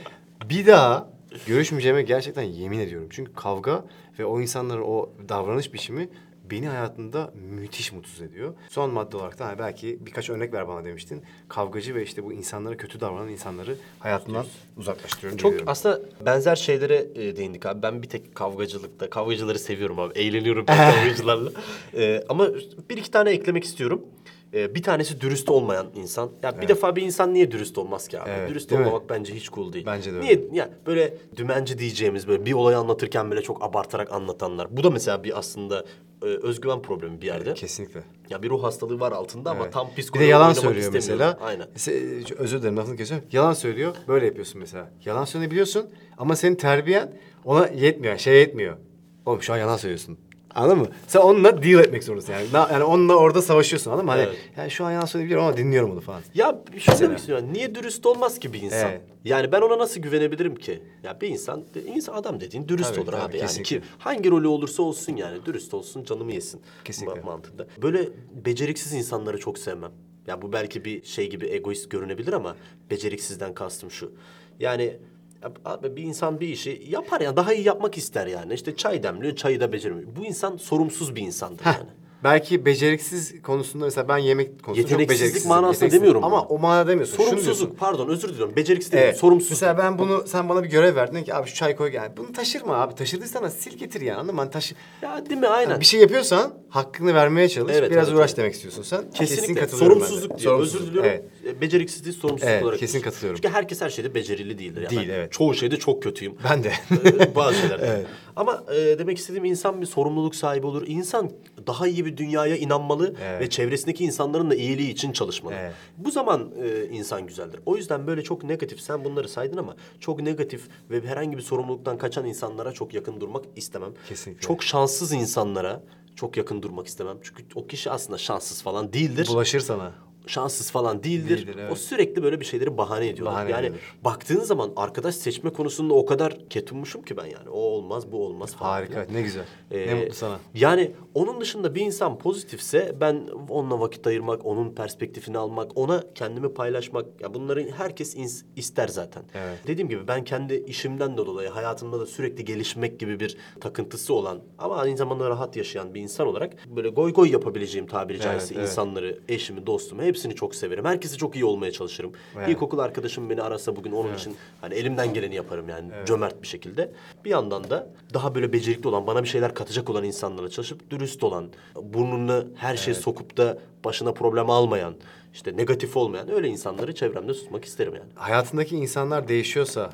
[0.49, 1.09] bir daha
[1.47, 3.07] görüşmeyeceğime gerçekten yemin ediyorum.
[3.11, 3.85] Çünkü kavga
[4.19, 6.09] ve o insanların o davranış biçimi
[6.43, 8.53] beni hayatımda müthiş mutsuz ediyor.
[8.69, 11.21] Son madde olarak da hani belki birkaç örnek ver bana demiştin.
[11.49, 14.45] Kavgacı ve işte bu insanlara kötü davranan insanları hayatımdan
[14.77, 15.37] uzaklaştırıyorum.
[15.37, 15.69] Çok diyebilirim.
[15.69, 17.81] aslında benzer şeylere e, değindik abi.
[17.81, 20.19] Ben bir tek kavgacılıkta, kavgacıları seviyorum abi.
[20.19, 21.51] Eğleniyorum ben kavgacılarla.
[21.93, 22.47] E, ama
[22.89, 24.05] bir iki tane eklemek istiyorum.
[24.53, 26.29] E, bir tanesi dürüst olmayan insan.
[26.43, 28.29] Ya bir defa bir insan niye dürüst olmaz ki abi?
[28.29, 28.87] Evet, dürüst değil mi?
[28.87, 29.85] olmamak bence hiç cool değil.
[29.85, 30.25] Bence de öyle.
[30.27, 30.47] Niye?
[30.53, 34.77] Ya böyle dümenci diyeceğimiz böyle bir olayı anlatırken böyle çok abartarak anlatanlar.
[34.77, 35.85] Bu da mesela bir aslında
[36.21, 37.53] e, özgüven problemi bir yerde.
[37.53, 38.03] Kesinlikle.
[38.29, 39.73] Ya bir ruh hastalığı var altında ama Evet.
[39.73, 41.37] tam Bir psikoloji de yalan söylüyor mesela.
[41.41, 41.67] Aynen.
[41.77, 43.27] Se- özür dilerim lafını kesiyorum.
[43.31, 43.95] Yalan söylüyor.
[44.07, 44.89] Böyle yapıyorsun mesela.
[45.05, 47.13] Yalan söyleyebiliyorsun ama senin terbiyen
[47.45, 48.17] ona yetmiyor.
[48.17, 48.77] Şey yetmiyor.
[49.25, 50.17] Oğlum şu an yalan söylüyorsun.
[50.55, 50.87] Anladın mı?
[51.07, 52.47] Sen onunla deal etmek zorundasın yani.
[52.53, 54.11] Na- Yani onunla orada savaşıyorsun anladın mı?
[54.11, 54.37] Hani Evet.
[54.57, 56.21] yani şu an yalan söyleyebiliyorum ama dinliyorum onu falan.
[56.33, 57.49] Ya şunu demek istiyorum.
[57.53, 58.79] Niye dürüst olmaz ki bir insan?
[58.91, 59.01] Evet.
[59.25, 60.83] Yani ben ona nasıl güvenebilirim ki?
[61.03, 63.37] Ya bir insan, insan adam dediğin dürüst Tabii, olur tabii, abi.
[63.37, 63.79] Yani kesinlikle.
[63.79, 66.61] ki hangi rolü olursa olsun yani dürüst olsun canımı yesin.
[66.85, 67.21] Kesinlikle.
[67.21, 67.67] Ma- mantığında.
[67.81, 68.09] Böyle
[68.45, 69.91] beceriksiz insanları çok sevmem.
[70.27, 72.55] Ya bu belki bir şey gibi egoist görünebilir ama
[72.91, 74.11] beceriksizden kastım şu.
[74.59, 74.97] Yani
[75.43, 78.53] ya abi bir insan bir işi yapar ya daha iyi yapmak ister yani.
[78.53, 80.15] İşte çay demliyor, çayı da beceremiyor.
[80.15, 81.89] Bu insan sorumsuz bir insandır yani.
[82.23, 85.49] Belki beceriksiz konusunda mesela ben yemek konusunda çok Yeteneksizlik beceriksizim.
[85.49, 86.01] manasında Yeteneksizim.
[86.01, 86.57] demiyorum Ama bunu.
[86.57, 87.15] o manada demiyorsun.
[87.17, 88.55] Şunu Sorumsuzluk pardon özür diliyorum.
[88.55, 89.03] Beceriksiz değil.
[89.03, 89.17] Evet.
[89.17, 89.51] Sorumsuzluk.
[89.51, 92.11] Mesela ben bunu sen bana bir görev verdin Dedin ki abi şu çay koy gel.
[92.17, 92.95] Bunu taşırma abi.
[92.95, 94.41] Taşırdıysan sil getir yani anladın mı?
[94.41, 94.75] Hani taşı...
[95.01, 95.79] Ya değil mi aynen.
[95.79, 97.75] Bir şey yapıyorsan hakkını vermeye çalış.
[97.77, 98.37] Evet, Biraz evet, uğraş evet.
[98.37, 99.11] demek istiyorsun sen.
[99.11, 99.61] Kesin Kesinlikle.
[99.61, 100.07] katılıyorum ben de.
[100.07, 100.59] sorumsuzluk diyor.
[100.59, 101.09] Özür diliyorum.
[101.09, 101.23] Evet.
[101.57, 102.79] E, Beceriksizliği sorumsuzluk Evet, olarak.
[102.79, 103.41] kesin katılıyorum.
[103.41, 104.81] Çünkü herkes her şeyde becerili değildir.
[104.81, 104.89] Yani.
[104.89, 105.31] Değil, Ben evet.
[105.31, 106.35] Çoğu şeyde çok kötüyüm.
[106.49, 106.71] Ben de.
[107.05, 107.85] Ee, bazı şeylerde.
[107.95, 108.05] Evet.
[108.35, 110.87] Ama e, demek istediğim insan bir sorumluluk sahibi olur.
[110.87, 111.31] İnsan
[111.67, 113.41] daha iyi bir dünyaya inanmalı Evet.
[113.41, 115.53] ve çevresindeki insanların da iyiliği için çalışmalı.
[115.59, 115.73] Evet.
[115.97, 117.59] Bu zaman e, insan güzeldir.
[117.65, 121.97] O yüzden böyle çok negatif, sen bunları saydın ama çok negatif ve herhangi bir sorumluluktan
[121.97, 123.91] kaçan insanlara çok yakın durmak istemem.
[124.09, 124.41] Kesinlikle.
[124.41, 125.83] Çok şanssız insanlara
[126.15, 127.17] çok yakın durmak istemem.
[127.23, 129.91] Çünkü o kişi aslında şanssız falan değildir Bulaşır sana.
[130.27, 131.37] Şanssız falan değildir.
[131.37, 131.71] Değildir, evet.
[131.71, 133.33] O sürekli böyle bir şeyleri bahane ediyorlar.
[133.35, 133.97] Bahane yani ediyorlar.
[134.03, 137.49] baktığın zaman arkadaş seçme konusunda o kadar ketummuşum ki ben yani.
[137.49, 138.69] O olmaz, bu olmaz falan.
[138.69, 139.03] Harika.
[139.05, 139.15] filan.
[139.17, 139.45] Ne güzel.
[139.71, 140.39] Ee, ne mutlu sana.
[140.53, 146.53] Yani onun dışında bir insan pozitifse ben onunla vakit ayırmak, onun perspektifini almak, ona kendimi
[146.53, 147.05] paylaşmak.
[147.21, 148.17] Ya bunları herkes
[148.55, 149.23] ister zaten.
[149.33, 149.59] Evet.
[149.67, 154.39] Dediğim gibi ben kendi işimden de dolayı hayatımda da sürekli gelişmek gibi bir takıntısı olan
[154.57, 158.55] ama aynı zamanda rahat yaşayan bir insan olarak böyle goy goy yapabileceğim tabiri Evet, caizse
[158.55, 158.69] evet.
[158.69, 160.85] insanları, eşimi, dostumu hepsini çok severim.
[160.85, 162.11] Herkesi çok iyi olmaya çalışırım.
[162.37, 162.49] Evet.
[162.49, 166.91] İlkokul arkadaşım beni arasa bugün onun için hani elimden geleni yaparım yani cömert bir şekilde.
[167.25, 171.23] Bir yandan da daha böyle becerikli olan, bana bir şeyler katacak olan insanlarla çalışıp dürüst
[171.23, 174.95] olan, burnunu her şeye sokup da başına problem almayan,
[175.33, 178.09] işte negatif olmayan öyle insanları çevremde tutmak isterim yani.
[178.15, 179.89] Hayatındaki insanlar değişiyorsa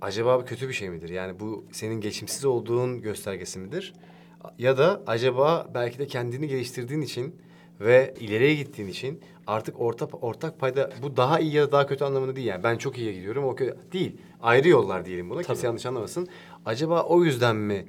[0.00, 1.08] acaba bu kötü bir şey midir?
[1.08, 3.94] Yani bu senin geçimsiz olduğun göstergesi midir?
[4.58, 7.34] Ya da acaba belki de kendini geliştirdiğin için
[7.80, 12.04] ve ileriye gittiğin için artık orta, ortak payda bu daha iyi ya da daha kötü
[12.04, 12.46] anlamında değil.
[12.46, 14.16] Yani ben çok iyiye gidiyorum o kötü değil.
[14.42, 15.42] Ayrı yollar diyelim buna.
[15.42, 16.28] Kimse yanlış anlamasın.
[16.66, 17.86] Acaba o yüzden mi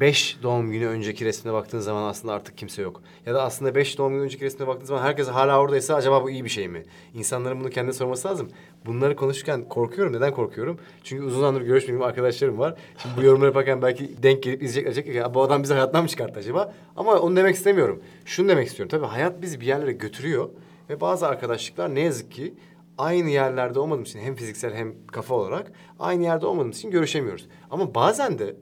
[0.00, 3.02] Beş doğum günü önceki resmine baktığın zaman aslında artık kimse yok.
[3.26, 6.30] Ya da aslında beş doğum günü önceki resmine baktığın zaman herkes hala oradaysa acaba bu
[6.30, 6.82] iyi bir şey mi?
[7.14, 8.48] İnsanların bunu kendine sorması lazım.
[8.86, 10.12] Bunları konuşurken korkuyorum.
[10.12, 10.78] Neden korkuyorum?
[11.04, 12.74] Çünkü uzun zamandır görüşmediğim arkadaşlarım var.
[12.98, 14.94] Şimdi bu yorumları yaparken belki denk gelip izleyecekler.
[14.94, 16.72] Diyecek "Ya bu adam bizi hayattan mı çıkarttı acaba?
[16.96, 18.02] Ama onu demek istemiyorum.
[18.24, 18.90] Şunu demek istiyorum.
[18.90, 20.48] Tabii hayat bizi bir yerlere götürüyor.
[20.90, 22.54] Ve bazı arkadaşlıklar ne yazık ki
[22.98, 27.48] aynı yerlerde olmadığımız için hem fiziksel hem kafa olarak aynı yerde olmadığımız için görüşemiyoruz.
[27.70, 28.56] Ama bazen de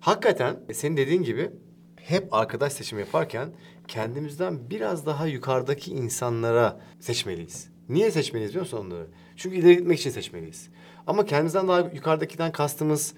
[0.00, 1.50] Hakikaten senin dediğin gibi
[1.96, 3.48] hep arkadaş seçimi yaparken
[3.88, 7.68] kendimizden biraz daha yukarıdaki insanlara seçmeliyiz.
[7.88, 9.06] Niye seçmeliyiz biliyor musun onları?
[9.36, 10.68] Çünkü ileri gitmek için seçmeliyiz.
[11.06, 13.14] Ama kendimizden daha yukarıdakiden kastımız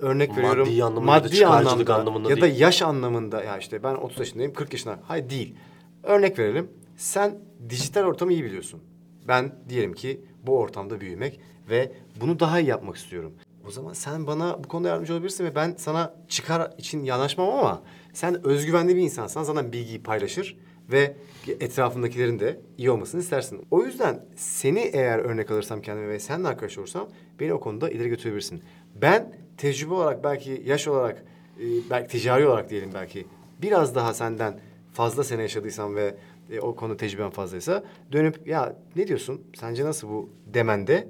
[0.00, 0.68] örnek Maddi veriyorum.
[0.82, 2.60] anlamında ya da çıkarcılık anlamında ya da değil.
[2.60, 4.98] yaş anlamında ya işte ben 30 yaşındayım 40 yaşında.
[5.02, 5.54] Hayır değil.
[6.02, 6.70] Örnek verelim.
[7.02, 7.38] Sen
[7.68, 8.80] dijital ortamı iyi biliyorsun.
[9.28, 13.32] Ben diyelim ki bu ortamda büyümek ve bunu daha iyi yapmak istiyorum.
[13.66, 17.82] O zaman sen bana bu konuda yardımcı olabilirsin ve ben sana çıkar için yanaşmam ama
[18.12, 20.58] sen özgüvenli bir insansan zaten bilgiyi paylaşır
[20.92, 21.16] ve
[21.60, 23.66] etrafındakilerin de iyi olmasını istersin.
[23.70, 27.08] O yüzden seni eğer örnek alırsam kendime ve seninle arkadaş olursam
[27.40, 28.62] beni o konuda ileri götürebilirsin.
[28.94, 31.24] Ben tecrübe olarak belki yaş olarak
[31.60, 33.26] e, belki ticari olarak diyelim belki
[33.62, 34.60] biraz daha senden
[34.92, 36.14] fazla sene yaşadıysam ve
[36.52, 41.08] e, o konu tecrüben fazlaysa dönüp ya ne diyorsun sence nasıl bu demende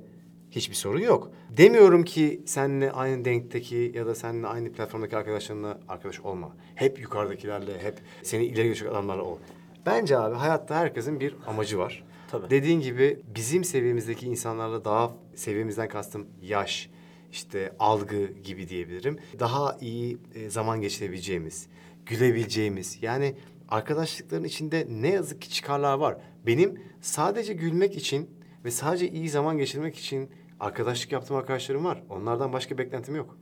[0.50, 1.31] hiçbir sorun yok.
[1.57, 6.57] Demiyorum ki seninle aynı denkteki ya da seninle aynı platformdaki arkadaşlarınla arkadaş olma.
[6.74, 9.38] Hep yukarıdakilerle, hep seni ileri götürecek adamlarla ol.
[9.87, 12.05] Bence abi hayatta herkesin bir amacı var.
[12.31, 12.50] Tabii.
[12.50, 16.90] Dediğin gibi bizim seviyemizdeki insanlarla daha seviyemizden kastım yaş,
[17.33, 19.18] işte algı gibi diyebilirim.
[19.38, 21.66] Daha iyi e, zaman geçirebileceğimiz,
[22.07, 23.35] gülebileceğimiz yani
[23.73, 26.17] arkadaşlıkların içinde ne yazık ki çıkarlar var.
[26.47, 28.31] Benim sadece gülmek için
[28.65, 30.31] ve sadece iyi zaman geçirmek için
[30.61, 32.03] arkadaşlık yaptığım arkadaşlarım var.
[32.11, 33.37] Onlardan başka beklentim yok.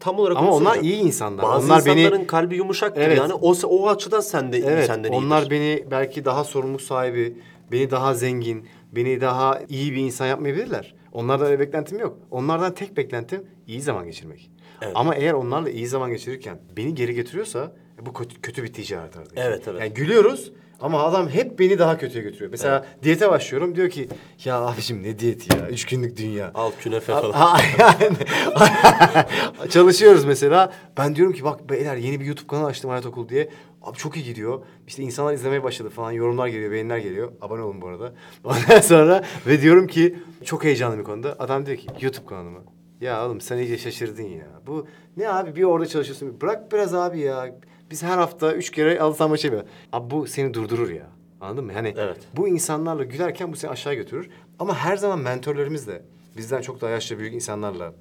[0.00, 1.04] Tam olarak Ama onu onlar söyleyeceğim.
[1.04, 1.42] iyi insanlar.
[1.44, 3.18] Bazı onlar insanların beni kalbi yumuşaktır Evet.
[3.18, 3.32] yani.
[3.32, 5.24] O, o açıdan sen de Evet, senden iyidir.
[5.26, 7.38] onlar beni belki daha sorumluluk sahibi,
[7.72, 10.94] beni daha zengin, beni daha iyi bir insan yapmayabilirler.
[11.12, 12.18] Onlardan öyle beklentim yok.
[12.30, 14.50] Onlardan tek beklentim iyi zaman geçirmek.
[14.82, 14.92] Evet.
[14.94, 17.72] Ama eğer onlarla iyi zaman geçirirken beni geri getiriyorsa
[18.06, 19.32] bu kötü, kötü bir ticaret artık.
[19.38, 19.80] Evet, evet.
[19.80, 22.50] Yani gülüyoruz ama adam hep beni daha kötüye götürüyor.
[22.50, 24.08] Mesela diyete başlıyorum diyor ki
[24.44, 25.68] ya abicim ne diyeti ya?
[25.68, 26.50] Üç günlük dünya.
[26.54, 27.60] Al künefe falan.
[29.70, 30.72] Çalışıyoruz mesela.
[30.98, 33.48] Ben diyorum ki bak beyler yeni bir YouTube kanalı açtım Hayat Okul diye.
[33.82, 34.62] Abi çok iyi gidiyor.
[34.86, 36.12] İşte insanlar izlemeye başladı falan.
[36.12, 37.32] Yorumlar geliyor, beğeniler geliyor.
[37.40, 38.12] Abone olun bu arada.
[38.44, 41.36] Ondan sonra ve diyorum ki çok heyecanlı bir konuda.
[41.38, 42.62] Adam diyor ki YouTube kanalı mı?
[43.00, 44.46] Ya oğlum sen iyice şaşırdın ya.
[44.66, 46.40] Bu ne abi bir orada çalışıyorsun.
[46.40, 47.54] Bırak biraz abi ya.
[47.90, 49.70] Biz her hafta üç kere alsam maçı yapıyoruz.
[49.92, 51.06] Abi bu seni durdurur ya.
[51.40, 51.72] Anladın mı?
[51.72, 52.18] Hani Evet.
[52.36, 54.28] bu insanlarla gülerken bu seni aşağı götürür.
[54.58, 56.02] Ama her zaman mentörlerimizle,
[56.36, 57.94] bizden çok daha yaşça büyük insanlarla,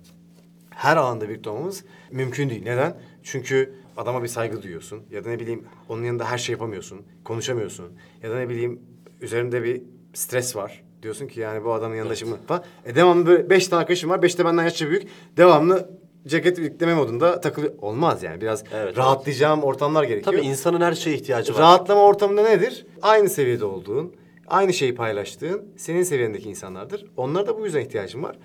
[0.69, 2.63] her alanda birlikte olmamız mümkün değil.
[2.63, 2.97] Neden?
[3.23, 5.03] Çünkü adama bir saygı duyuyorsun.
[5.11, 7.01] Ya da ne bileyim onun yanında her şey yapamıyorsun.
[7.23, 7.85] Konuşamıyorsun.
[8.23, 8.81] Ya da ne bileyim
[9.21, 9.81] üzerinde bir
[10.13, 10.83] stres var.
[11.03, 12.63] Diyorsun ki yani bu adamın yanında şimdi falan.
[12.85, 14.21] E devamlı böyle beş tane arkadaşım var.
[14.21, 15.07] Beş de benden yaşça büyük.
[15.37, 15.89] Devamlı
[16.27, 17.73] ceket yükleme modunda takılıyor.
[17.81, 18.41] Olmaz yani.
[18.41, 20.35] Biraz Evet, rahatlayacağım ortamlar gerekiyor.
[20.35, 21.59] Tabii insanın her şeye ihtiyacı var.
[21.59, 22.85] Rahatlama ortamında nedir?
[23.01, 24.15] Aynı seviyede olduğun,
[24.47, 27.05] aynı şeyi paylaştığın, senin seviyendeki insanlardır.
[27.17, 28.37] Onlara da bu yüzden ihtiyacın var.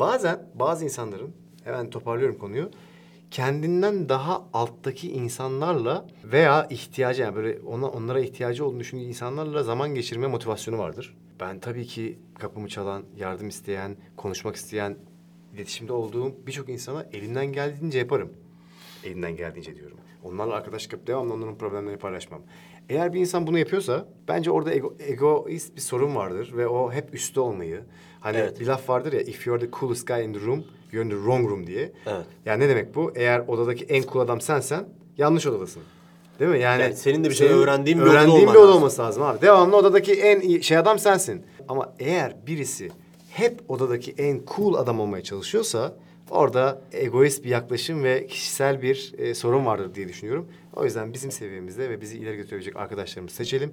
[0.00, 1.30] Bazen bazı insanların,
[1.64, 2.70] hemen toparlıyorum konuyu,
[3.30, 9.94] kendinden daha alttaki insanlarla veya ihtiyacı yani böyle ona, onlara ihtiyacı olduğunu düşündüğü insanlarla zaman
[9.94, 11.16] geçirme motivasyonu vardır.
[11.40, 14.96] Ben tabii ki kapımı çalan, yardım isteyen, konuşmak isteyen,
[15.58, 18.32] iletişimde olduğum birçok insana elimden geldiğince yaparım.
[19.04, 19.96] Elimden geldiğince diyorum.
[20.24, 22.40] Onlarla arkadaşlık yapıp devamlı onların problemlerini paylaşmam.
[22.88, 27.14] Eğer bir insan bunu yapıyorsa bence orada ego, egoist bir sorun vardır ve o hep
[27.14, 27.80] üstte olmayı.
[28.20, 28.60] Hani Evet.
[28.60, 31.16] bir laf vardır ya if you're the coolest guy in the room, you're in the
[31.16, 31.92] wrong room diye.
[32.06, 32.24] Evet.
[32.46, 33.12] Yani ne demek bu?
[33.14, 35.82] Eğer odadaki en cool adam sensen yanlış odadasın.
[36.40, 36.60] Değil mi?
[36.60, 38.76] Yani, Yani senin de bir şey öğrendiğin bir odada öğrendiğin olman bir oda lazım.
[38.82, 39.40] olması lazım abi.
[39.40, 41.42] Devamlı odadaki en iyi şey adam sensin.
[41.68, 42.90] Ama eğer birisi
[43.38, 45.94] hep odadaki en cool adam olmaya çalışıyorsa
[46.30, 50.48] orada egoist bir yaklaşım ve kişisel bir e, sorun vardır diye düşünüyorum.
[50.76, 53.70] O yüzden bizim seviyemizde ve bizi ileri götürebilecek arkadaşlarımızı seçelim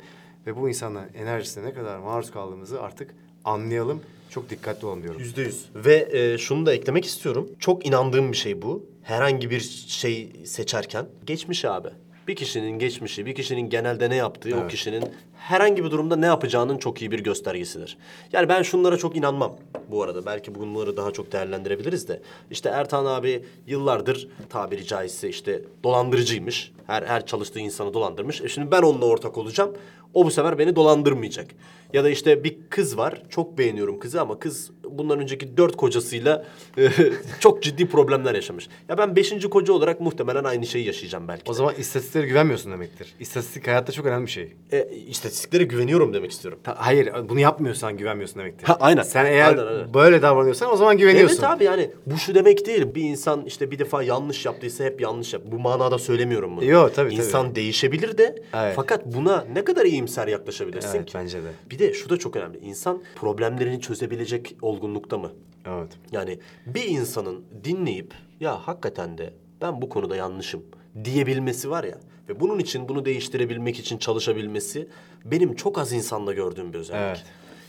[0.48, 4.02] ve bu insanların enerjisine ne kadar maruz kaldığımızı artık anlayalım.
[4.30, 5.20] Çok dikkatli olalım diyorum.
[5.20, 5.70] Yüzde yüz.
[5.76, 7.50] Ve e, şunu da eklemek istiyorum.
[7.60, 8.86] Çok inandığım bir şey bu.
[9.02, 11.90] Herhangi bir şey seçerken geçmiş abi.
[12.28, 14.72] Bir kişinin geçmişi, bir kişinin genelde ne yaptığı, o Evet.
[14.72, 15.04] kişinin
[15.38, 17.98] herhangi bir durumda ne yapacağının çok iyi bir göstergesidir.
[18.34, 19.56] Yani ben şunlara çok inanmam
[19.92, 20.26] bu arada.
[20.26, 22.22] Belki bunları daha çok değerlendirebiliriz de.
[22.52, 26.72] İşte Ertan abi yıllardır tabiri caizse işte dolandırıcıymış.
[26.88, 28.42] Her her çalıştığı insanı dolandırmış.
[28.42, 29.74] E şimdi ben onunla ortak olacağım.
[30.14, 31.48] O bu sefer beni dolandırmayacak.
[31.96, 33.22] Ya da işte bir kız var.
[33.30, 36.46] Çok beğeniyorum kızı ama kız bundan önceki dört kocasıyla
[36.78, 36.90] e,
[37.40, 38.68] çok ciddi problemler yaşamış.
[38.90, 41.44] Ya ben beşinci koca olarak muhtemelen aynı şeyi yaşayacağım belki.
[41.52, 43.16] O zaman istatistiklere güvenmiyorsun demektir.
[43.20, 44.54] İstatistik hayatta çok önemli bir şey.
[44.72, 46.60] E, istatistiklere güveniyorum demek istiyorum.
[46.64, 48.68] Ta- hayır, bunu yapmıyorsan güvenmiyorsun demektir.
[48.68, 49.04] Ha, aynen.
[49.04, 49.94] Sen eğer Aynen, aynen.
[49.94, 51.36] böyle davranıyorsan o zaman güveniyorsun.
[51.44, 52.96] Evet abi yani bu şu demek değil.
[52.96, 55.42] Bir insan işte bir defa yanlış yaptıysa hep yanlış yap.
[55.46, 56.66] Bu manada söylemiyorum bunu.
[56.66, 58.74] Yo, tabii, İnsan değişebilir de Evet.
[58.76, 61.14] fakat buna ne kadar iyimser yaklaşabilirsin Evet, ki?
[61.16, 61.48] bence de.
[61.72, 62.58] Bir de şu da çok önemli.
[62.58, 65.32] İnsan problemlerini çözebilecek olgunlukta mı?
[65.66, 65.92] Evet.
[66.12, 70.64] Yani bir insanın dinleyip ya hakikaten de ben bu konuda yanlışım
[71.04, 74.88] diyebilmesi var ya ve bunun için bunu değiştirebilmek için çalışabilmesi
[75.26, 77.02] benim çok az insanda gördüğüm bir özellik.
[77.02, 77.24] Evet.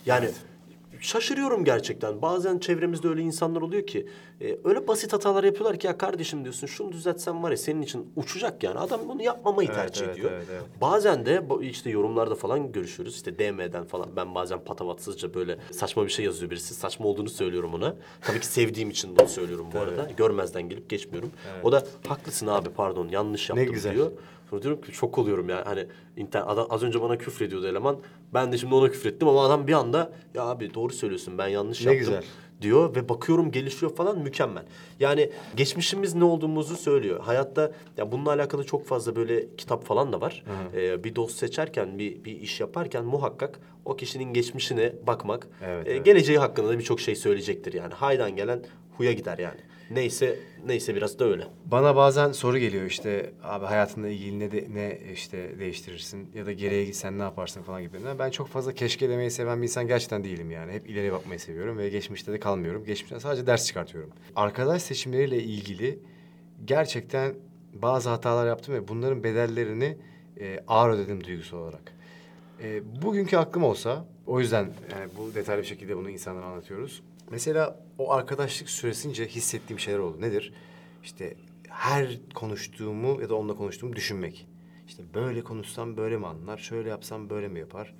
[0.06, 0.28] Yani
[1.00, 2.22] şaşırıyorum gerçekten.
[2.22, 4.06] Bazen çevremizde öyle insanlar oluyor ki
[4.40, 8.12] e, öyle basit hatalar yapıyorlar ki ya kardeşim diyorsun şunu düzeltsen var ya senin için
[8.16, 8.78] uçacak yani.
[8.78, 10.30] Adam bunu yapmamayı Evet, tercih evet, ediyor.
[10.32, 10.62] evet, evet.
[10.80, 13.14] Bazen de işte yorumlarda falan görüşüyoruz.
[13.16, 16.74] İşte DM'den falan ben bazen patavatsızca böyle saçma bir şey yazıyor birisi.
[16.74, 17.96] Saçma olduğunu söylüyorum ona.
[18.20, 20.10] Tabii ki sevdiğim için bunu söylüyorum bu arada.
[20.16, 21.30] Görmezden gelip geçmiyorum.
[21.62, 23.94] O da haklısın abi pardon yanlış yaptım güzel.
[23.94, 24.12] diyor.
[24.50, 25.62] Sonra diyorum ki şok oluyorum ya.
[25.66, 27.98] Hani internet, adam, az önce bana küfrediyordu eleman.
[28.34, 31.86] Ben de şimdi ona küfrettim ama adam bir anda ya abi doğru söylüyorsun ben yanlış
[31.86, 32.24] Ne yaptım güzel.
[32.62, 34.64] diyor ve bakıyorum gelişiyor falan mükemmel.
[35.00, 37.20] Yani geçmişimiz ne olduğumuzu söylüyor.
[37.20, 40.44] Hayatta ya bununla alakalı çok fazla böyle kitap falan da var.
[40.74, 45.90] Ee, bir dost seçerken, bir, bir iş yaparken muhakkak o kişinin geçmişine bakmak, Evet, e,
[45.92, 46.04] evet.
[46.04, 47.94] geleceği hakkında da birçok şey söyleyecektir yani.
[47.94, 48.62] Haydan gelen
[48.96, 49.60] huya gider yani.
[49.90, 51.46] Neyse neyse biraz da öyle.
[51.64, 56.52] Bana bazen soru geliyor işte abi hayatında ilgili ne de, ne işte değiştirirsin ya da
[56.52, 57.98] geriye gitsen ne yaparsın falan gibi.
[58.18, 60.72] Ben çok fazla keşke demeyi seven bir insan gerçekten değilim yani.
[60.72, 62.84] Hep ileriye bakmayı seviyorum ve geçmişte de kalmıyorum.
[62.84, 64.10] Geçmişten sadece ders çıkartıyorum.
[64.36, 65.98] Arkadaş seçimleriyle ilgili
[66.64, 67.34] gerçekten
[67.72, 69.96] bazı hatalar yaptım ve bunların bedellerini
[70.40, 71.92] e, ağır ödedim duygusal olarak.
[72.62, 77.02] E, bugünkü aklım olsa, o yüzden yani bu detaylı bir şekilde bunu insanlara anlatıyoruz.
[77.30, 80.20] Mesela o arkadaşlık süresince hissettiğim şeyler oldu.
[80.20, 80.52] Nedir?
[81.04, 81.34] İşte
[81.68, 84.46] her konuştuğumu ya da onunla konuştuğumu düşünmek.
[84.88, 87.94] İşte böyle konuşsam böyle mi anlar, şöyle yapsam böyle mi yapar?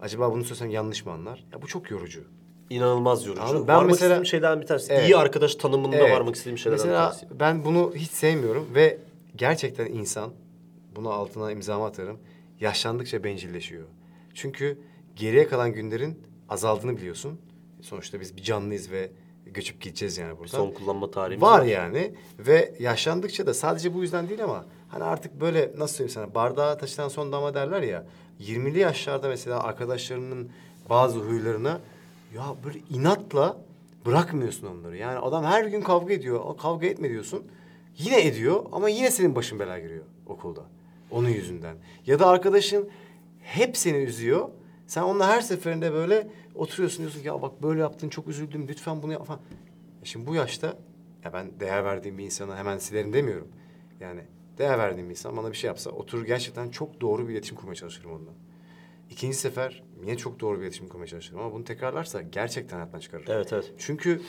[0.00, 1.44] Acaba bunu söylesem yanlış mı anlar?
[1.52, 2.24] Ya bu çok yorucu.
[2.70, 3.42] İnanılmaz yorucu.
[3.42, 3.68] Anladım.
[3.68, 4.92] Ben varmak mesela- istediğim şeylerden bir tanesi.
[4.92, 5.08] Evet.
[5.08, 6.12] İyi arkadaş tanımında Evet.
[6.12, 7.40] varmak istediğim şeylerden Mesela bir tanesi.
[7.40, 8.98] ben bunu hiç sevmiyorum ve
[9.36, 10.32] gerçekten insan,
[10.96, 12.18] buna altına imzamı atarım,
[12.60, 13.84] yaşlandıkça bencilleşiyor.
[14.34, 14.78] Çünkü
[15.16, 17.40] geriye kalan günlerin azaldığını biliyorsun.
[17.86, 19.10] Sonuçta biz bir canlıyız ve
[19.46, 20.58] göçüp gideceğiz yani buradan.
[20.58, 25.40] Son kullanma tarihimiz Var yani ve yaşlandıkça da sadece bu yüzden değil ama hani artık
[25.40, 28.06] böyle nasıl söyleyeyim sana bardağa taşınan son damla derler ya
[28.40, 30.50] 20'li yaşlarda mesela arkadaşlarının
[30.90, 31.80] bazı huylarına
[32.34, 33.56] ya böyle inatla
[34.06, 34.96] bırakmıyorsun onları.
[34.96, 36.40] Yani adam her gün kavga ediyor.
[36.44, 37.44] O kavga etme diyorsun.
[37.98, 40.62] Yine ediyor ama yine senin başın belaya giriyor okulda.
[41.10, 41.76] Onun yüzünden.
[42.06, 42.88] Ya da arkadaşın
[43.42, 44.48] hep seni üzüyor.
[44.86, 49.02] Sen onunla her seferinde böyle oturuyorsun diyorsun ki ya bak böyle yaptın çok üzüldüm lütfen
[49.02, 49.40] bunu yap falan.
[50.04, 50.76] Şimdi bu yaşta
[51.24, 53.48] Ya ben değer verdiğim bir insana hemen silerim demiyorum.
[54.00, 54.20] Yani
[54.58, 57.74] değer verdiğim bir insan bana bir şey yapsa oturur gerçekten çok doğru bir iletişim kurmaya
[57.74, 58.30] çalışırım onunla.
[59.10, 63.24] İkinci sefer yine çok doğru bir iletişim kurmaya çalışırım ama bunu tekrarlarsa gerçekten hayattan çıkarır.
[63.28, 63.72] Evet evet.
[63.78, 64.22] Çünkü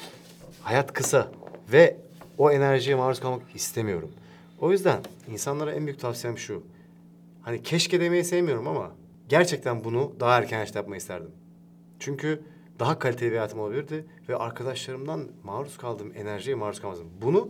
[0.62, 1.32] hayat kısa
[1.72, 1.98] ve
[2.38, 4.12] o enerjiye maruz kalmak istemiyorum.
[4.60, 6.64] O yüzden insanlara en büyük tavsiyem şu.
[7.42, 8.92] Hani keşke demeyi sevmiyorum ama
[9.30, 11.32] gerçekten bunu daha erken yaşta yapmayı isterdim.
[12.00, 12.44] Çünkü
[12.80, 17.08] daha kaliteli bir hayatım olabilirdi ve arkadaşlarımdan maruz kaldığım enerjiye maruz kalmazdım.
[17.22, 17.50] Bunu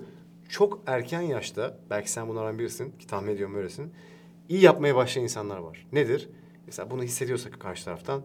[0.50, 3.94] çok erken yaşta, belki sen bunlardan birisin ki tahmin ediyorum öylesin,
[4.50, 5.88] iyi yapmaya başlayan insanlar var.
[5.92, 6.30] Nedir?
[6.66, 8.22] Mesela bunu hissediyorsa karşı taraftan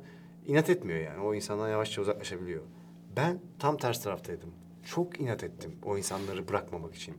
[0.46, 1.20] inat etmiyor yani.
[1.20, 2.62] O insandan yavaşça uzaklaşabiliyor.
[3.16, 4.50] Ben tam ters taraftaydım.
[4.84, 7.14] Çok inat ettim o insanları bırakmamak için.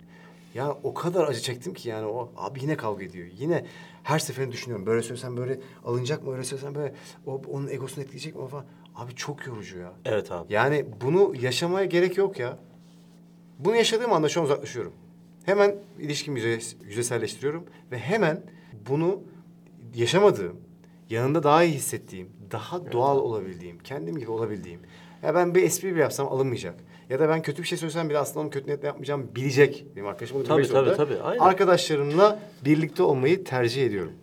[0.53, 3.27] Ya o kadar acı çektim ki yani o abi yine kavga ediyor.
[3.37, 3.65] Yine
[4.03, 4.85] her seferinde düşünüyorum.
[4.85, 6.33] Böyle söylesem böyle alınacak mı?
[6.33, 6.93] Öyle söylesem böyle
[7.25, 8.65] o, onun egosunu etkileyecek mi falan.
[8.95, 9.93] Abi çok yorucu ya.
[10.05, 10.53] Evet abi.
[10.53, 12.57] Yani bunu yaşamaya gerek yok ya.
[13.59, 14.93] Bunu yaşadığım anda şu an uzaklaşıyorum.
[15.45, 18.41] Hemen ilişkimi yüze, yüzeyselleştiriyorum ve hemen
[18.89, 19.21] bunu
[19.95, 20.55] yaşamadığım,
[21.09, 24.79] yanında daha iyi hissettiğim, daha doğal olabildiğim, kendim gibi olabildiğim.
[25.23, 26.75] Ya ben bir espri bile yapsam alınmayacak.
[27.09, 29.85] Ya da ben kötü bir şey söylesem bile aslında onu kötü niyetle yapmayacağım bilecek.
[29.95, 31.39] Benim arkadaşım bunu Tabii, tabii, tabii, aynen.
[31.39, 34.13] Arkadaşlarımla birlikte olmayı tercih ediyorum.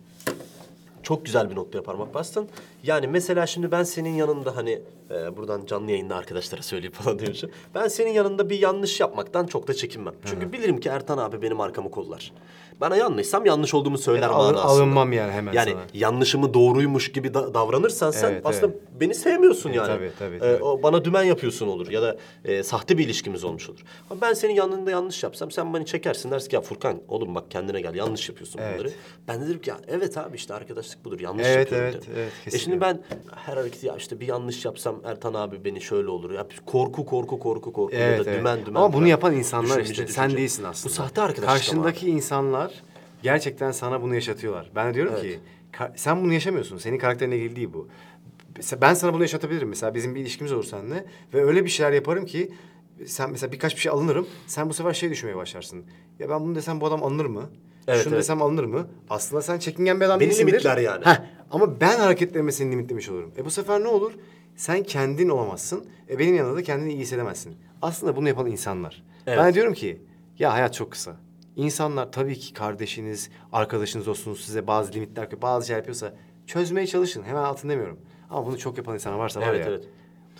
[1.03, 2.47] Çok güzel bir noktaya parmak bastın.
[2.83, 7.49] Yani mesela şimdi ben senin yanında hani e, buradan canlı yayında arkadaşlara söyleyip falan diyormuşum.
[7.75, 10.13] Ben senin yanında bir yanlış yapmaktan çok da çekinmem.
[10.25, 12.31] Çünkü bilirim ki Ertan abi benim arkamı kollar.
[12.81, 14.71] Bana yanlışsam yanlış olduğumu söyler Yani alın- manasında.
[14.83, 15.81] alınmam yani hemen Yani sana.
[15.93, 19.87] yanlışımı doğruymuş gibi da- davranırsan sen Evet, aslında beni sevmiyorsun E, yani.
[19.87, 20.63] tabii, tabii, E, tabii.
[20.63, 23.79] o bana dümen yapıyorsun olur ya da e, sahte bir ilişkimiz olmuş olur.
[24.09, 27.51] Ama ben senin yanında yanlış yapsam sen beni çekersin dersin ki ya Furkan oğlum bak
[27.51, 28.79] kendine gel yanlış yapıyorsun Evet.
[28.79, 28.91] bunları.
[29.27, 32.13] Ben de derim ki ya evet abi işte arkadaşlık budur yanlış Evet, yapıyorum evet, derim.
[32.17, 32.70] evet, E kesinlikle.
[32.71, 33.01] Şimdi ben
[33.35, 36.31] her hareketi ya işte bir yanlış yapsam Ertan abi beni şöyle olur.
[36.31, 38.39] Ya korku korku korku korku ya Evet, da evet.
[38.39, 38.79] dümen dümen.
[38.79, 39.93] Ama bunu yapan insanlar işte.
[39.93, 40.13] düşünce.
[40.13, 40.89] Sen değilsin aslında.
[40.91, 42.73] Bu sahte arkadaşlık ama Karşındaki insanlar
[43.23, 44.71] gerçekten sana bunu yaşatıyorlar.
[44.75, 45.23] Ben diyorum Evet.
[45.23, 45.39] ki
[45.95, 46.77] sen bunu yaşamıyorsun.
[46.77, 47.87] Senin karakterine ilgili değil bu.
[48.81, 49.69] Ben sana bunu yaşatabilirim.
[49.69, 52.51] Mesela bizim bir ilişkimiz olur seninle ve öyle bir şeyler yaparım ki
[53.05, 54.27] sen mesela birkaç bir şey alınırım.
[54.47, 55.83] Sen bu sefer şey düşünmeye başlarsın.
[56.19, 57.49] Ya ben bunu desem bu adam alınır mı?
[57.87, 58.23] Evet, Şunu evet.
[58.23, 58.87] desem alınır mı?
[59.09, 60.51] Aslında sen çekingen bir adam Beni değilsindir.
[60.51, 61.05] limitler yani.
[61.05, 63.31] Heh, ama ben hareketlerime seni limitlemiş olurum.
[63.37, 64.11] E bu sefer ne olur?
[64.55, 65.85] Sen kendin olamazsın.
[66.09, 67.55] E benim yanında da kendini iyi hissedemezsin.
[67.81, 69.03] Aslında bunu yapan insanlar.
[69.27, 69.39] Evet.
[69.39, 70.01] Ben diyorum ki
[70.39, 71.15] ya hayat çok kısa.
[71.55, 76.13] İnsanlar tabii ki kardeşiniz, arkadaşınız, dostunuz size bazı limitler bazı şey yapıyorsa
[76.47, 77.23] çözmeye çalışın.
[77.23, 77.99] Hemen altın demiyorum.
[78.29, 79.71] Ama bunu çok yapan insanlar varsa var Evet, ya.
[79.71, 79.83] evet.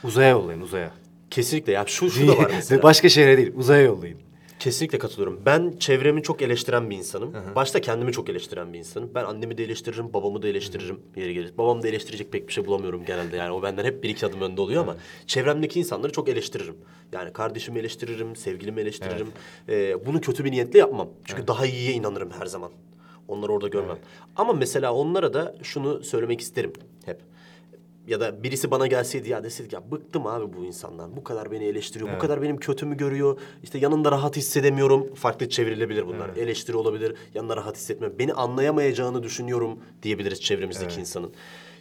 [0.04, 0.92] Uzaya yollayın uzaya.
[1.30, 2.84] Kesinlikle ya şu şu da var mesela.
[2.84, 4.20] Başka şehre değil uzaya yollayın.
[4.62, 5.42] Kesinlikle katılıyorum.
[5.46, 7.34] Ben çevremi çok eleştiren bir insanım.
[7.56, 9.12] Başta kendimi çok eleştiren bir insanım.
[9.16, 11.58] Ben annemi de eleştiririm, babamı da eleştiririm yeri gelir.
[11.58, 13.52] Babamı da eleştirecek pek bir şey bulamıyorum genelde yani.
[13.52, 14.96] O benden hep bir iki adım önde oluyor ama
[15.28, 16.76] çevremdeki insanları çok eleştiririm.
[17.12, 19.28] Yani kardeşimi eleştiririm, sevgilimi eleştiririm.
[19.70, 21.10] Ee, bunu kötü bir niyetle yapmam.
[21.26, 22.72] Çünkü daha iyiye inanırım her zaman.
[23.28, 23.98] Onları orada görmem.
[24.36, 26.74] Ama mesela onlara da şunu söylemek isterim
[27.06, 27.22] hep.
[28.08, 31.16] Ya da birisi bana gelseydi ya deseydi ki, ya bıktım abi bu insandan.
[31.16, 33.40] Bu kadar beni eleştiriyor, bu kadar benim kötümü görüyor.
[33.64, 35.14] İşte yanında rahat hissedemiyorum.
[35.14, 36.30] Farklı çevrilebilir bunlar.
[36.36, 38.20] Eleştiri olabilir, yanında rahat hissetmiyorum.
[38.20, 41.32] Beni anlayamayacağını düşünüyorum diyebiliriz çevremizdeki insanın.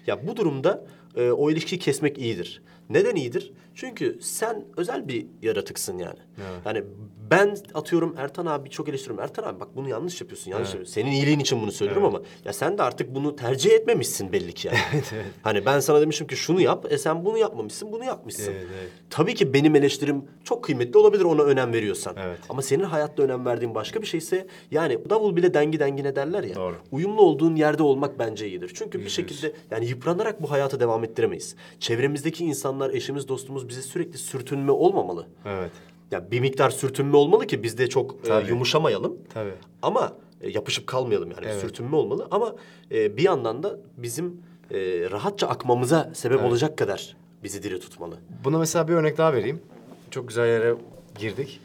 [0.07, 0.85] Ya bu durumda
[1.17, 2.63] e, o ilişkiyi kesmek iyidir.
[2.91, 3.53] Neden iyidir?
[3.75, 6.19] Çünkü sen özel bir yaratıksın yani.
[6.65, 6.85] Yani
[7.31, 9.25] ben atıyorum Ertan abi çok eleştiriyorum.
[9.25, 10.93] Ertan abi bak bunu yanlış yapıyorsun, yanlış yapıyorsun.
[10.93, 14.69] Senin iyiliğin için bunu söylüyorum ama ya sen de artık bunu tercih etmemişsin belli ki
[14.69, 14.79] yani.
[15.43, 18.53] Hani ben sana demişim ki şunu yap, e sen bunu yapmamışsın, bunu yapmışsın.
[18.53, 18.91] Evet, evet.
[19.11, 22.17] Tabii ki benim eleştirim çok kıymetli olabilir ona önem veriyorsan.
[22.19, 22.39] Evet.
[22.49, 26.55] Ama senin hayatta önem verdiğin başka bir şeyse yani davul bile dengi dengine derler ya.
[26.55, 26.77] Doğru.
[26.93, 28.71] Uyumlu olduğun yerde olmak bence iyidir.
[28.75, 31.55] Çünkü bir şekilde yani yıpranarak bu hayatı devam ettiremeyiz.
[31.81, 35.27] Çevremizdeki insanlar, eşimiz, dostumuz bize sürekli sürtünme olmamalı.
[35.47, 35.71] Evet.
[36.11, 39.19] Ya bir miktar sürtünme olmalı ki biz de çok e, yumuşamayalım.
[39.35, 39.55] Tabii.
[39.83, 41.47] Ama e, yapışıp kalmayalım yani.
[41.47, 41.61] Evet.
[41.61, 42.55] Sürtünme olmalı ama
[42.93, 44.77] e, bir yandan da bizim e,
[45.11, 48.19] rahatça akmamıza sebep olacak kadar bizi diri tutmalı.
[48.45, 49.63] Buna mesela bir örnek daha vereyim.
[50.11, 50.75] Çok güzel yere
[51.19, 51.61] girdik.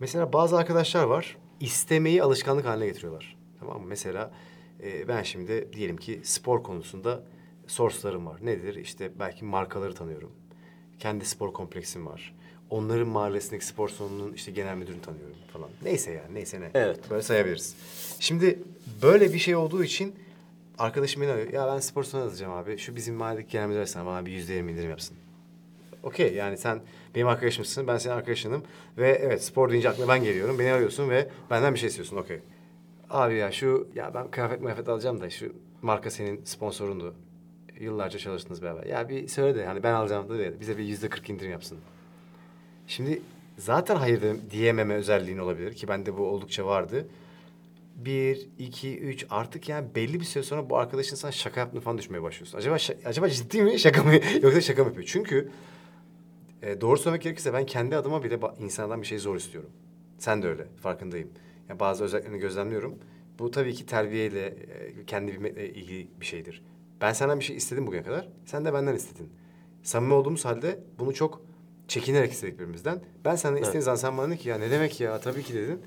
[0.00, 1.36] Mesela bazı arkadaşlar var.
[1.60, 3.36] istemeyi alışkanlık haline getiriyorlar.
[3.60, 3.86] Tamam mı?
[3.86, 4.30] Mesela
[4.82, 7.22] e, ben şimdi diyelim ki spor konusunda
[7.66, 8.36] source'larım var.
[8.42, 8.74] Nedir?
[8.74, 10.32] İşte belki markaları tanıyorum.
[10.98, 12.34] Kendi spor kompleksim var.
[12.70, 15.68] Onların mahallesindeki spor salonunun işte genel müdürünü tanıyorum falan.
[15.82, 16.70] Neyse yani neyse ne.
[16.74, 17.10] Evet.
[17.10, 17.76] Böyle sayabiliriz.
[18.20, 18.58] Şimdi
[19.02, 20.14] böyle bir şey olduğu için
[20.78, 21.52] arkadaşım beni arıyor.
[21.52, 22.78] Ya ben spor salonu alacağım abi.
[22.78, 25.16] Şu bizim mahalledeki genel müdür arasana bana bir yüzde yirmi indirim yapsın.
[26.02, 26.80] Okey yani sen
[27.14, 28.62] benim arkadaşımsın, ben senin arkadaşınım
[28.98, 30.58] ve evet spor deyince aklına ben geliyorum.
[30.58, 32.16] Beni arıyorsun ve benden bir şey istiyorsun.
[32.16, 32.40] Okey.
[33.10, 37.14] Abi ya şu ya ben kıyafet kıyafet alacağım da şu marka senin sponsorundu.
[37.80, 38.84] Yıllarca çalıştınız beraber.
[38.84, 41.78] Ya bir söyle de hani ben alacağım da bize bir yüzde kırk indirim yapsın.
[42.86, 43.22] Şimdi
[43.58, 47.08] zaten hayır de- diyememe özelliğin olabilir ki bende bu oldukça vardı.
[47.96, 51.98] Bir, iki, üç artık yani belli bir süre sonra bu arkadaşın sana şaka yaptığını falan
[51.98, 52.58] düşmeye başlıyorsun.
[52.58, 54.12] Acaba acaba ciddi mi şaka mı
[54.42, 55.08] yoksa şaka mı yapıyor?
[55.08, 55.50] Çünkü
[56.62, 59.70] e, doğru söylemek gerekirse ben kendi adıma bile insandan bir şey zor istiyorum.
[60.18, 61.30] Sen de öyle farkındayım.
[61.68, 62.98] Ya bazı özelliklerini gözlemliyorum.
[63.38, 66.62] Bu tabii ki terbiyeyle, e, kendi bilmekle ilgili bir şeydir.
[67.00, 68.28] Ben senden bir şey istedim bugüne kadar.
[68.44, 69.30] Sen de benden istedin.
[69.82, 71.42] Samimi olduğumuz halde bunu çok
[71.88, 73.00] çekinerek istedik birbirimizden.
[73.24, 75.82] Ben senden istediğin zaman sen bana dedin ki ya ne demek ya tabii ki dedin.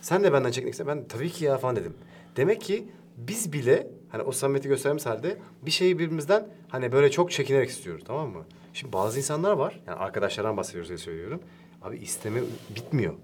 [0.00, 0.88] Sen de benden çekmek istedin.
[0.88, 1.94] Ben tabii ki ya falan dedim.
[2.36, 7.30] Demek ki biz bile hani o samimiyeti gösterdiğimiz halde bir şeyi birbirimizden hani böyle çok
[7.30, 8.44] çekinerek istiyoruz tamam mı?
[8.74, 9.80] Şimdi bazı insanlar var.
[9.86, 11.40] Yani arkadaşlardan bahsediyoruz diye söylüyorum.
[11.82, 12.40] Abi isteme
[12.76, 13.14] bitmiyor.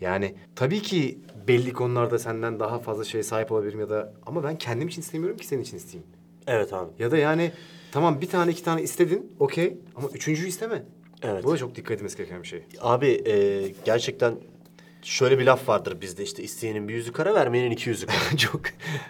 [0.00, 1.18] Yani tabii ki
[1.48, 5.36] belli konularda senden daha fazla şeye sahip olabilirim ya da ama ben kendim için istemiyorum
[5.36, 6.10] ki senin için isteyeyim.
[6.46, 6.90] Evet abi.
[6.98, 7.52] Ya da yani
[7.92, 10.82] tamam bir tane iki tane istedin okey ama üçüncüyü isteme.
[11.22, 11.44] Evet.
[11.44, 12.62] Bu da çok dikkat edilmesi gereken bir şey.
[12.80, 14.34] Abi e, gerçekten
[15.02, 18.36] şöyle bir laf vardır bizde işte isteyenin bir yüzü kara vermeyenin iki yüzü kara.
[18.36, 18.60] çok.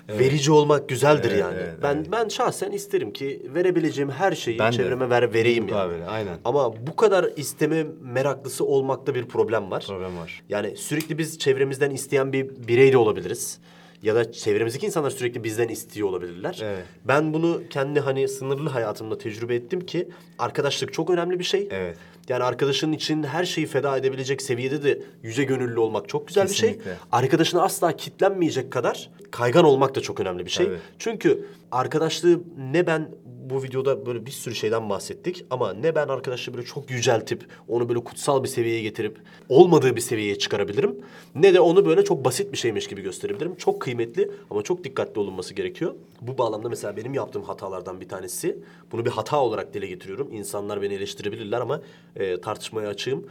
[0.09, 1.57] Verici olmak güzeldir Evet, yani.
[1.59, 2.07] evet, ben evet.
[2.13, 4.77] ben şahsen isterim ki verebileceğim her şeyi Ben de.
[4.77, 5.73] çevreme ver vereyim yani.
[5.73, 6.39] Mukabele, aynen.
[6.45, 9.85] Ama bu kadar isteme meraklısı olmakta bir problem var.
[9.89, 10.43] Problem var.
[10.49, 13.59] Yani sürekli biz çevremizden isteyen bir birey de olabiliriz.
[14.05, 16.61] Ya da çevremizdeki insanlar sürekli bizden istiyor olabilirler.
[16.63, 16.85] Evet.
[17.05, 21.69] Ben bunu kendi hani sınırlı hayatımda tecrübe ettim ki arkadaşlık çok önemli bir şey.
[21.71, 21.97] Evet.
[22.29, 26.55] Yani arkadaşın için her şeyi feda edebilecek seviyede de yüce gönüllü olmak çok güzel bir
[26.55, 26.69] şey.
[26.69, 26.97] Kesinlikle.
[27.13, 30.67] Arkadaşına asla kitlenmeyecek kadar kaygan olmak da çok önemli bir şey.
[30.67, 30.79] Tabii.
[30.99, 32.41] Çünkü arkadaşlığı
[32.73, 33.09] ne ben
[33.51, 37.89] bu videoda böyle bir sürü şeyden bahsettik ama ne ben arkadaşlığı böyle çok yüceltip onu
[37.89, 39.19] böyle kutsal bir seviyeye getirip
[39.49, 40.97] olmadığı bir seviyeye çıkarabilirim.
[41.35, 43.57] Ne de onu böyle çok basit bir şeymiş gibi gösterebilirim.
[43.57, 45.95] Çok kıymetli ama çok dikkatli olunması gerekiyor.
[46.21, 48.59] Bu bağlamda mesela benim yaptığım hatalardan bir tanesi
[48.93, 50.33] bunu bir hata olarak dile getiriyorum.
[50.33, 51.81] İnsanlar beni eleştirebilirler ama
[52.17, 53.27] e, tartışmaya açığım.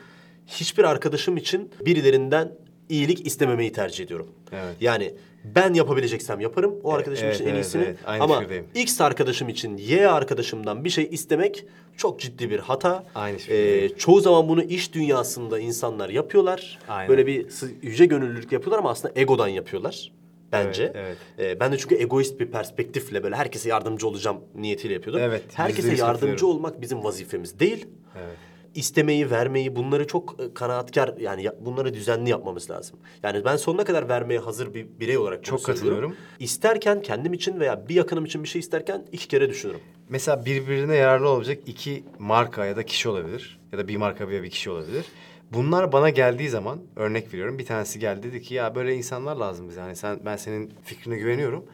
[0.48, 2.52] Hiçbir arkadaşım için birilerinden
[2.90, 4.30] iyilik istememeyi tercih ediyorum.
[4.52, 4.76] Evet.
[4.82, 5.14] Yani
[5.44, 6.76] ben yapabileceksem yaparım.
[6.84, 7.84] O arkadaşım evet, için en evet, iyisini.
[7.84, 7.98] evet.
[8.06, 8.44] Aynı Ama.
[8.76, 11.66] X arkadaşım için Y arkadaşımdan bir şey istemek
[11.98, 13.04] çok ciddi bir hata.
[13.16, 13.38] Aynı.
[13.50, 16.80] Ee, çoğu zaman bunu iş dünyasında insanlar yapıyorlar.
[16.88, 17.10] Aynen.
[17.10, 17.48] Böyle bir
[17.82, 20.12] yüce gönüllülük yapıyorlar ama aslında egodan yapıyorlar.
[20.52, 20.92] Bence.
[20.96, 25.22] Evet, Ee, ben de çünkü egoist bir perspektifle böyle herkese yardımcı olacağım niyetiyle yapıyordum.
[25.24, 27.88] Evet, Herkese yardımcı olmak bizim vazifemiz değil.
[28.16, 28.38] Evet.
[28.76, 33.00] İstemeyi, vermeyi bunları çok e, kanaatkar yani ya- bunları düzenli yapmamız lazım.
[33.24, 36.16] Yani ben sonuna kadar vermeye hazır bir birey olarak Çok katılıyorum.
[36.40, 39.80] İsterken kendim için veya bir yakınım için bir şey isterken iki kere düşünürüm.
[40.10, 43.60] Mesela birbirine yararlı olacak iki marka ya da kişi olabilir.
[43.72, 45.06] Ya da bir marka veya bir kişi olabilir.
[45.52, 47.60] Bunlar bana geldiği zaman örnek veriyorum.
[47.60, 49.80] Bir tanesi geldi dedi ki ya böyle insanlar lazım bize.
[49.82, 51.66] Hani sen ben senin fikrine güveniyorum.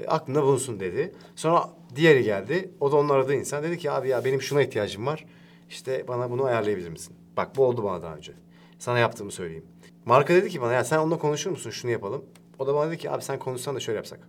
[0.00, 1.12] E, aklında bulunsun dedi.
[1.36, 2.70] Sonra diğeri geldi.
[2.80, 3.62] O da onun aradığı insan.
[3.64, 5.24] Dedi ki abi ya benim şuna ihtiyacım var.
[5.68, 7.16] İşte bana bunu ayarlayabilir misin?
[7.36, 8.32] Bak bu oldu bana daha önce.
[8.78, 9.64] Sana yaptığımı söyleyeyim.
[10.04, 11.70] Marka dedi ki bana ya sen onunla konuşur musun?
[11.70, 12.24] Şunu yapalım.
[12.58, 14.20] O da bana dedi ki abi sen konuşsan da şöyle yapsak.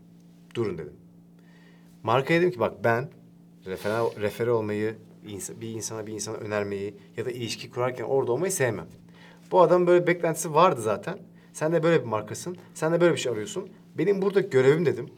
[0.55, 0.93] Durun dedim.
[2.03, 3.09] Markaya dedim ki bak ben
[3.65, 4.97] refere, refere olmayı,
[5.61, 8.87] bir insana bir insana önermeyi ya da ilişki kurarken orada olmayı sevmem.
[9.51, 11.19] Bu adamın böyle bir beklentisi vardı zaten.
[11.53, 12.57] Sen de böyle bir markasın.
[12.73, 13.69] Sen de böyle bir şey arıyorsun.
[13.97, 15.09] Benim burada görevim dedim.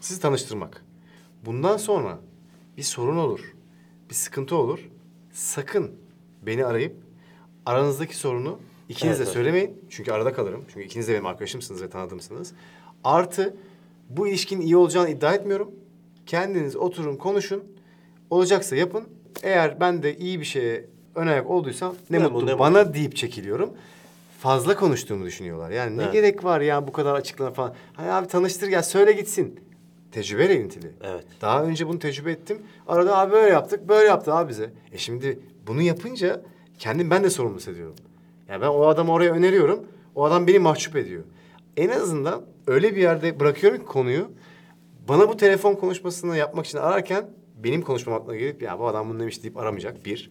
[0.00, 0.84] Sizi tanıştırmak.
[1.44, 2.18] Bundan sonra
[2.76, 3.54] bir sorun olur.
[4.10, 4.88] Bir sıkıntı olur.
[5.36, 5.90] Sakın
[6.42, 6.96] beni arayıp
[7.66, 8.58] aranızdaki sorunu
[8.88, 9.32] ikiniz Evet, de evet.
[9.32, 9.84] söylemeyin.
[9.90, 10.64] Çünkü arada kalırım.
[10.68, 12.52] Çünkü ikiniz de benim arkadaşımsınız ve tanıdığımsınız.
[13.04, 13.56] Artı
[14.10, 15.70] bu ilişkinin iyi olacağını iddia etmiyorum.
[16.26, 17.64] Kendiniz oturun konuşun.
[18.30, 19.04] Olacaksa yapın.
[19.42, 20.84] Eğer ben de iyi bir şeye
[21.14, 23.70] ön ayak olduysam ne Ne mutlu mutlu, ne bana deyip çekiliyorum.
[24.40, 25.70] Fazla konuştuğumu düşünüyorlar.
[25.70, 26.12] Yani ne Evet.
[26.12, 27.74] gerek var ya bu kadar açıklama falan.
[27.92, 29.60] Hani abi tanıştır gel söyle gitsin.
[30.16, 30.90] Tecrübeyle ilintili.
[31.02, 31.24] Evet.
[31.40, 32.58] Daha önce bunu tecrübe ettim.
[32.86, 34.72] Arada abi böyle yaptık, böyle yaptı abi bize.
[34.92, 36.42] E şimdi bunu yapınca
[36.78, 37.94] kendim ben de sorumlu hissediyorum.
[38.48, 39.86] Yani ben o adamı oraya öneriyorum.
[40.14, 41.24] O adam beni mahcup ediyor.
[41.76, 44.30] En azından öyle bir yerde bırakıyorum ki konuyu.
[45.08, 49.20] Bana bu telefon konuşmasını yapmak için ararken benim konuşmam aklına gelip ya bu adam bunu
[49.20, 50.30] demiş deyip aramayacak bir.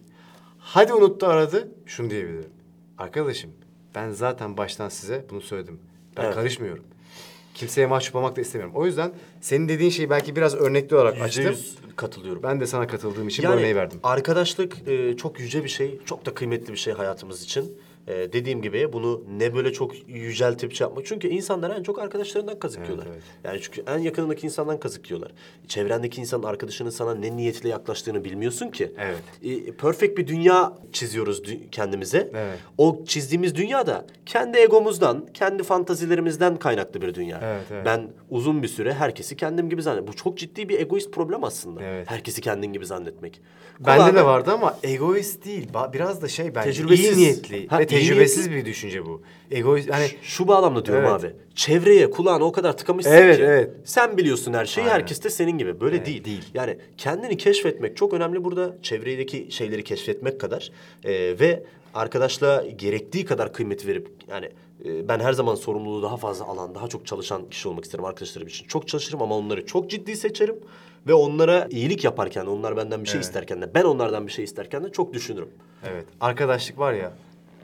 [0.58, 2.50] Hadi unuttu aradı şunu diyebilirim.
[2.98, 3.50] Arkadaşım
[3.94, 5.80] ben zaten baştan size bunu söyledim.
[6.16, 6.34] Ben Evet.
[6.34, 6.84] karışmıyorum.
[7.56, 8.76] Kimseye mahcup olmak da istemiyorum.
[8.76, 11.44] O yüzden senin dediğin şeyi belki biraz örnekli olarak açtım.
[11.44, 12.42] yüz katılıyorum.
[12.42, 14.00] Ben de sana katıldığım için bu örneği verdim.
[14.02, 17.78] arkadaşlık e, çok yüce bir şey, çok da kıymetli bir şey hayatımız için.
[18.06, 21.06] E, dediğim gibi bunu ne böyle çok yüceltip şey yapmak.
[21.06, 23.06] Çünkü insanlar en çok arkadaşlarından kazıklıyorlar.
[23.06, 23.44] Evet, evet.
[23.44, 25.32] Yani çünkü en yakınındaki insandan kazıklıyorlar.
[25.68, 28.92] Çevrendeki insanın arkadaşının sana ne niyetle yaklaştığını bilmiyorsun ki.
[28.98, 29.22] Evet.
[29.68, 32.30] E, perfect bir dünya çiziyoruz dü- kendimize.
[32.34, 32.58] Evet.
[32.78, 37.40] O çizdiğimiz dünya da kendi egomuzdan, kendi fantazilerimizden kaynaklı bir dünya.
[37.42, 37.86] Evet, evet.
[37.86, 40.06] Ben uzun bir süre herkesi kendim gibi zannettim.
[40.08, 41.82] Bu çok ciddi bir egoist problem aslında.
[41.82, 42.10] Evet.
[42.10, 43.40] Herkesi kendin gibi zannetmek.
[43.80, 45.68] Bende de vardı ama egoist değil.
[45.92, 47.18] Biraz da şey bence Tecrübesiz.
[47.18, 49.22] iyi niyetli Ha, ve tecrübesiz bir düşünce bu.
[49.50, 51.24] Egoist hani Şu bağlamda diyorum Evet.
[51.24, 51.32] abi.
[51.54, 53.42] Çevreye kulağını o kadar tıkamışsın Evet, ki.
[53.42, 53.70] evet.
[53.84, 54.94] Sen biliyorsun her şeyi, Aynen.
[54.94, 55.80] herkes de senin gibi.
[55.80, 56.24] Böyle değil.
[56.24, 56.44] değil.
[56.54, 58.76] Yani kendini keşfetmek çok önemli burada.
[58.82, 60.70] Çevredeki şeyleri keşfetmek kadar.
[61.04, 61.62] Ee, ve
[61.94, 64.46] arkadaşla gerektiği kadar kıymet verip yani
[64.84, 68.48] e, ben her zaman sorumluluğu daha fazla alan, daha çok çalışan kişi olmak isterim arkadaşlarım
[68.48, 68.66] için.
[68.66, 70.56] Çok çalışırım ama onları çok ciddi seçerim.
[71.06, 74.84] Ve onlara iyilik yaparken, onlar benden bir şey isterken de, ben onlardan bir şey isterken
[74.84, 75.48] de çok düşünürüm.
[75.90, 76.04] Evet.
[76.20, 77.12] Arkadaşlık var ya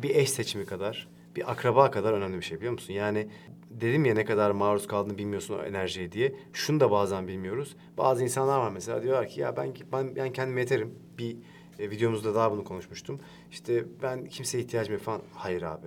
[0.03, 2.93] bir eş seçimi kadar, bir akraba kadar önemli bir şey biliyor musun?
[2.93, 3.29] Yani
[3.71, 6.35] dedim ya ne kadar maruz kaldığını bilmiyorsun o enerjiye diye.
[6.53, 7.77] Şunu da bazen bilmiyoruz.
[7.99, 10.95] Bazı insanlar var mesela diyorlar ki ya ben ben, ben kendime yeterim.
[11.19, 11.37] Bir
[11.79, 13.21] e, videomuzda daha bunu konuşmuştum.
[13.51, 15.23] İşte ben kimseye ihtiyacım yok falan.
[15.35, 15.87] Hayır abi.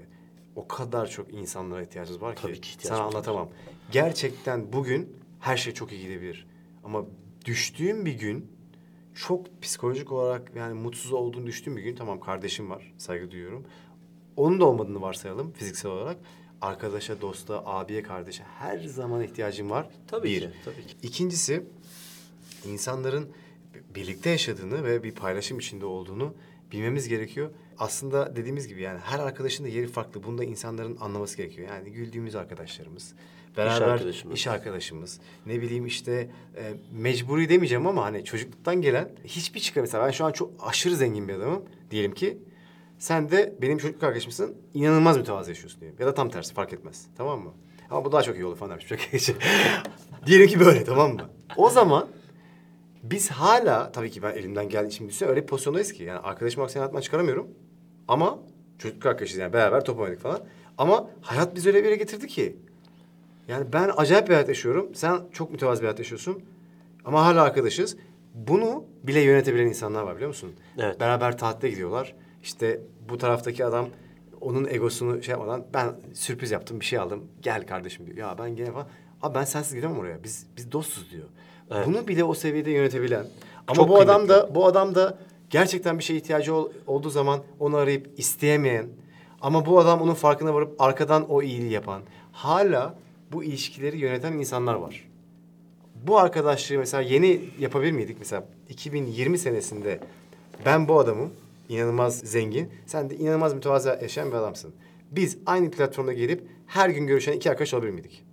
[0.55, 2.41] O kadar çok insanlara ihtiyacımız var ki.
[2.41, 3.13] Tabii ki ihtiyacımız Sana var.
[3.13, 3.49] anlatamam.
[3.91, 6.47] Gerçekten bugün her şey çok iyi gidebilir.
[6.83, 7.05] Ama
[7.45, 8.51] düştüğüm bir gün
[9.15, 13.65] çok psikolojik olarak yani mutsuz olduğunu düştüğüm bir gün tamam kardeşim var saygı duyuyorum.
[14.37, 16.17] Onun da olmadığını varsayalım fiziksel olarak.
[16.61, 19.89] Arkadaşa, dosta, abiye, kardeşe her zaman ihtiyacım var.
[20.07, 20.41] Tabii bir.
[20.41, 20.95] ki, tabii ki.
[21.03, 21.63] İkincisi
[22.65, 23.29] insanların
[23.95, 26.33] birlikte yaşadığını ve bir paylaşım içinde olduğunu
[26.71, 27.49] bilmemiz gerekiyor.
[27.77, 30.23] Aslında dediğimiz gibi yani her arkadaşın da yeri farklı.
[30.23, 31.67] Bunu da insanların anlaması gerekiyor.
[31.69, 33.13] Yani güldüğümüz arkadaşlarımız,
[33.57, 34.37] beraber arkadaşımız.
[34.37, 40.05] iş arkadaşımız, ne bileyim işte e, mecburi demeyeceğim ama hani çocukluktan gelen hiçbir çıkar mesela
[40.05, 42.37] ben şu an çok aşırı zengin bir adamım diyelim ki
[42.99, 45.99] sen de benim çocukluk arkadaşımsın inanılmaz mütevazı yaşıyorsun diyelim.
[45.99, 47.53] Ya da tam tersi fark etmez tamam mı?
[47.89, 48.87] Ama bu daha çok iyi olur falan demiş.
[48.87, 49.21] Çok iyi.
[50.25, 51.29] diyelim ki böyle tamam mı?
[51.57, 52.07] O zaman
[53.03, 56.63] biz hala tabii ki ben elimden geldiği için düşünsene öyle bir pozisyondayız ki yani arkadaşımı
[56.63, 57.47] aksine hayatımdan çıkaramıyorum.
[58.07, 58.39] Ama
[58.79, 60.39] çocukluk arkadaşıyız yani beraber top oynadık falan.
[60.77, 62.57] Ama hayat bizi öyle bir yere getirdi ki.
[63.47, 64.95] Yani ben acayip bir hayat yaşıyorum.
[64.95, 66.43] Sen çok mütevazı bir hayat yaşıyorsun.
[67.05, 67.97] Ama hala arkadaşız.
[68.33, 70.53] Bunu bile yönetebilen insanlar var biliyor musun?
[70.77, 70.99] Evet.
[70.99, 72.15] Beraber tatile gidiyorlar.
[72.45, 73.87] İşte bu taraftaki adam
[74.41, 77.23] onun egosunu şey yapmadan ben sürpriz yaptım bir şey aldım.
[77.41, 78.17] Gel kardeşim diyor.
[78.17, 78.87] Ya ben gene falan.
[79.21, 80.23] Abi ben sensiz gidemem oraya.
[80.23, 81.25] Biz biz dostuz diyor.
[81.71, 81.87] Evet.
[81.87, 83.25] Bunu bile o seviyede yönetebilen.
[83.67, 85.17] Ama Çok bu adam da bu adam da
[85.49, 88.87] gerçekten bir şeye ihtiyacı ol- olduğu zaman onu arayıp isteyemeyen
[89.41, 92.95] ama bu adam onun farkına varıp arkadan o iyiliği yapan hala
[93.31, 95.07] bu ilişkileri yöneten insanlar var.
[96.07, 98.15] Bu arkadaşlığı mesela yeni yapabilir miydik?
[98.19, 99.99] Mesela 2020 senesinde
[100.65, 101.31] ben bu adamım
[101.69, 102.69] inanılmaz zengin.
[102.85, 104.73] Sen de inanılmaz mütevazı yaşayan bir adamsın.
[105.11, 108.23] Biz aynı platformda gelip her gün görüşen iki arkadaş olabilir miydik?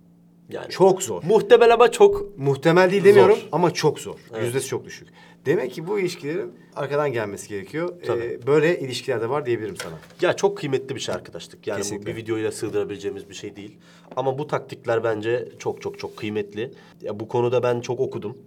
[0.49, 1.23] Yani Çok zor.
[1.23, 3.47] muhtemel ama çok Muhtemel değil demiyorum Zor.
[3.51, 4.15] ama çok zor.
[4.33, 4.43] Evet.
[4.45, 5.07] Yüzdesi çok düşük.
[5.45, 7.93] Demek ki bu ilişkilerin arkadan gelmesi gerekiyor.
[8.05, 8.21] Tabii.
[8.43, 9.93] Ee, böyle ilişkiler de var diyebilirim sana.
[10.21, 11.67] Ya çok kıymetli bir şey arkadaşlık.
[11.67, 12.11] Yani bu Kesinlikle.
[12.11, 13.77] bir videoyla sığdırabileceğimiz bir şey değil.
[14.15, 16.71] Ama bu taktikler bence çok çok çok kıymetli.
[17.01, 18.37] Ya bu konuda ben çok okudum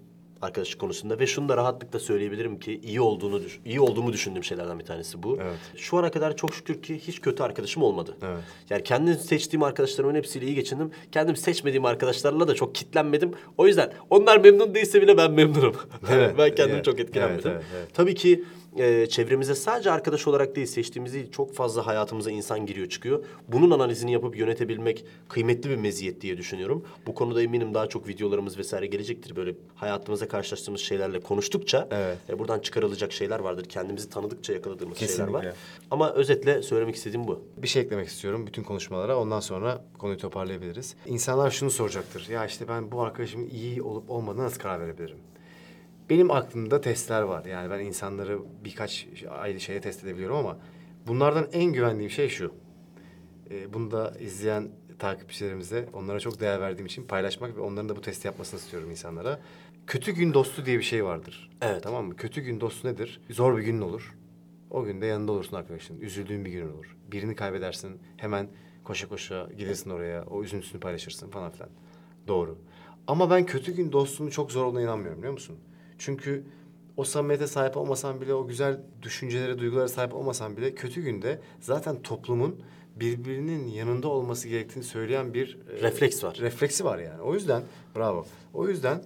[0.42, 4.78] arkadaşlık konusunda ve şunu da rahatlıkla söyleyebilirim ki iyi olduğunu düş- iyi olduğumu düşündüğüm şeylerden
[4.78, 5.38] bir tanesi bu.
[5.42, 5.56] Evet.
[5.76, 8.16] Şu ana kadar çok şükür ki hiç kötü arkadaşım olmadı.
[8.22, 8.38] Evet.
[8.70, 10.90] Yani kendim seçtiğim arkadaşlarımın hepsiyle iyi geçindim.
[11.12, 13.32] Kendim seçmediğim arkadaşlarla da çok kitlenmedim.
[13.58, 15.76] O yüzden onlar memnun değilse bile ben memnunum.
[16.10, 17.50] Evet, ben kendimi evet, çok etkilenmedim.
[17.50, 17.94] evet, evet, evet.
[17.94, 18.44] Tabii ki
[18.78, 23.24] e, çevremize sadece arkadaş olarak değil seçtiğimiz değil çok fazla hayatımıza insan giriyor çıkıyor.
[23.48, 26.84] Bunun analizini yapıp yönetebilmek kıymetli bir meziyet diye düşünüyorum.
[27.06, 29.36] Bu konuda eminim daha çok videolarımız vesaire gelecektir.
[29.36, 32.18] Böyle hayatımıza karşılaştığımız şeylerle konuştukça Evet.
[32.28, 33.64] e, buradan çıkarılacak şeyler vardır.
[33.64, 35.42] Kendimizi tanıdıkça yakaladığımız şeyler var.
[35.42, 35.52] Kesinlikle.
[35.90, 37.42] Ama özetle söylemek istediğim bu.
[37.56, 39.18] Bir şey eklemek istiyorum bütün konuşmalara.
[39.18, 40.94] Ondan sonra konuyu toparlayabiliriz.
[41.06, 42.28] İnsanlar şunu soracaktır.
[42.28, 45.16] Ya işte ben bu arkadaşımın iyi olup olmadığına nasıl karar verebilirim?
[46.10, 47.44] Benim aklımda testler var.
[47.44, 50.58] Yani ben insanları birkaç ayrı şeye test edebiliyorum ama
[51.06, 52.54] bunlardan en güvendiğim şey şu.
[53.50, 58.00] Ee, bunu da izleyen takipçilerimize onlara çok değer verdiğim için paylaşmak ve onların da bu
[58.00, 59.40] testi yapmasını istiyorum insanlara.
[59.86, 61.50] Kötü gün dostu diye bir şey vardır.
[61.60, 61.82] Evet.
[61.82, 62.16] Tamam mı?
[62.16, 63.20] Kötü gün dostu nedir?
[63.30, 64.14] Zor bir günün olur.
[64.70, 66.00] O günde yanında olursun arkadaşın.
[66.00, 66.96] Üzüldüğün bir gün olur.
[67.12, 68.00] Birini kaybedersin.
[68.16, 68.48] Hemen
[68.84, 70.24] koşa koşa gelirsin oraya.
[70.24, 71.70] O üzüntüsünü paylaşırsın falan filan.
[72.28, 72.58] Doğru.
[73.06, 75.58] Ama ben kötü gün dostluğunun çok zor olduğuna inanmıyorum biliyor musun?
[75.98, 76.44] Çünkü
[76.96, 82.02] o samimiyete sahip olmasan bile, o güzel düşüncelere, duygulara sahip olmasan bile kötü günde zaten
[82.02, 82.60] toplumun
[82.96, 86.36] birbirinin yanında olması gerektiğini söyleyen bir e, Refleks var.
[86.40, 87.22] refleksi var yani.
[87.22, 87.62] O yüzden
[87.96, 88.26] bravo.
[88.54, 89.02] O yüzden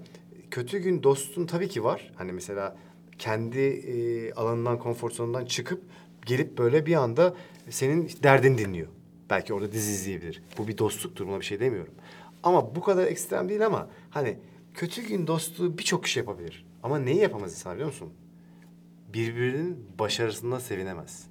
[0.50, 2.12] kötü gün dostun tabii ki var.
[2.16, 2.76] Hani mesela
[3.18, 5.82] kendi e, alanından, konfor zonundan çıkıp
[6.26, 7.34] gelip böyle bir anda
[7.70, 8.88] senin derdini dinliyor.
[9.30, 10.42] Belki orada dizi izleyebilir.
[10.58, 11.26] Bu bir dostluktur.
[11.26, 11.94] Buna bir şey demiyorum.
[12.42, 14.38] Ama bu kadar ekstrem değil ama hani
[14.74, 16.64] kötü gün dostluğu birçok kişi yapabilir.
[16.82, 18.12] Ama neyi yapamaz insan biliyor musun?
[19.14, 21.26] birbirinin başarısından sevinemez.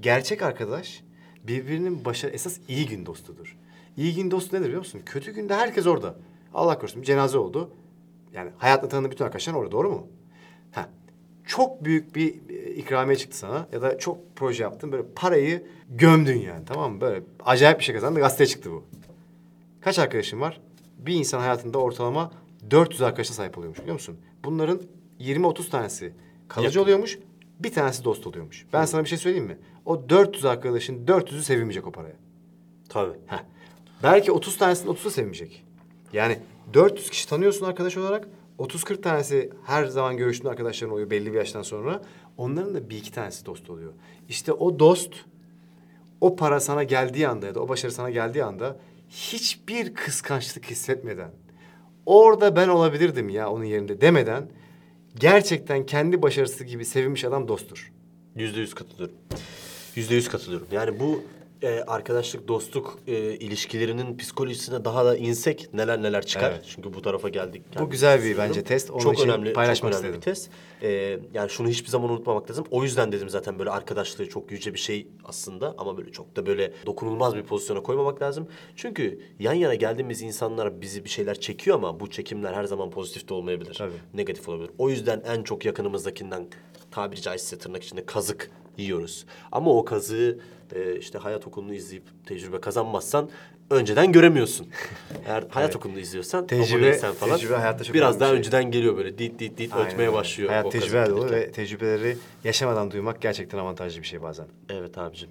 [0.00, 1.04] Gerçek arkadaş
[1.44, 3.56] birbirinin başarı esas iyi gün dostudur.
[3.96, 5.02] İyi gün dostu nedir biliyor musun?
[5.06, 6.16] Kötü günde herkes orada.
[6.54, 7.70] Allah korusun bir cenaze oldu.
[8.32, 10.06] Yani hayatla tanıdığı bütün arkadaşlar orada doğru mu?
[10.72, 10.88] Ha.
[11.44, 16.38] çok büyük bir e, ikramiye çıktı sana ya da çok proje yaptın böyle parayı gömdün
[16.38, 17.00] yani tamam mı?
[17.00, 18.84] Böyle acayip bir şey kazandın gazeteye çıktı bu.
[19.80, 20.60] Kaç arkadaşın var?
[20.98, 22.32] Bir insan hayatında ortalama
[22.70, 24.18] 400 arkadaşa sahip oluyormuş biliyor musun?
[24.46, 24.80] Bunların
[25.20, 26.12] 20-30 tanesi
[26.48, 26.80] kalıcı Yakın.
[26.80, 27.18] oluyormuş,
[27.60, 28.66] bir tanesi dost oluyormuş.
[28.72, 29.58] Ben sana bir şey söyleyeyim mi?
[29.84, 32.16] O 400 arkadaşın 400'ü sevinmeyecek o paraya.
[32.88, 33.16] Tabii.
[33.26, 33.42] Heh.
[34.02, 35.64] Belki 30 tanesinin 30'u sevmeyecek.
[36.12, 36.38] Yani
[36.74, 38.28] 400 kişi tanıyorsun arkadaş olarak.
[38.58, 42.02] 30-40 tanesi her zaman görüştüğün arkadaşların oluyor belli bir yaştan sonra.
[42.36, 43.92] Onların da bir iki tanesi dost oluyor.
[44.28, 45.14] İşte o dost
[46.20, 48.76] o para sana geldiği anda ya da o başarı sana geldiği anda
[49.08, 51.30] hiçbir kıskançlık hissetmeden
[52.06, 54.48] orada ben olabilirdim ya onun yerinde demeden
[55.18, 57.92] gerçekten kendi başarısı gibi sevinmiş adam dosttur.
[58.36, 59.16] Yüzde yüz katılıyorum.
[59.94, 60.66] Yüzde yüz katılıyorum.
[60.72, 61.22] Yani bu
[61.62, 66.50] e, arkadaşlık, dostluk e, ilişkilerinin psikolojisine daha da insek neler neler çıkar.
[66.50, 66.64] Evet.
[66.68, 67.62] Çünkü bu tarafa geldik.
[67.80, 68.90] Bu güzel bir bence test.
[68.90, 70.34] Onun çok için önemli, paylaşmak çok önemli istedim.
[70.34, 70.50] bir test.
[70.82, 72.64] E, yani şunu hiçbir zaman unutmamak lazım.
[72.70, 75.74] O yüzden dedim zaten böyle arkadaşlığı çok yüce bir şey aslında.
[75.78, 78.48] Ama böyle çok da böyle dokunulmaz bir pozisyona koymamak lazım.
[78.76, 83.28] Çünkü yan yana geldiğimiz insanlar bizi bir şeyler çekiyor ama bu çekimler her zaman pozitif
[83.28, 83.74] de olmayabilir.
[83.74, 83.92] Tabii.
[84.14, 84.70] Negatif olabilir.
[84.78, 86.48] O yüzden en çok yakınımızdakinden
[86.90, 89.26] tabiri caizse tırnak içinde kazık yiyoruz.
[89.52, 90.38] Ama o kazığı
[90.74, 93.30] e, işte hayat okulunu izleyip tecrübe kazanmazsan
[93.70, 94.66] önceden göremiyorsun.
[95.26, 98.38] Eğer hayat okulunu izliyorsan, Tecrübe- aboneysen falan tecrübe hayatta çok biraz daha şey.
[98.38, 100.50] önceden geliyor böyle dit dit dit Aynen ötmeye başlıyor.
[100.50, 104.46] Hayat tecrübe dolu ve tecrübeleri yaşamadan duymak gerçekten avantajlı bir şey bazen.
[104.70, 105.28] Evet abicim.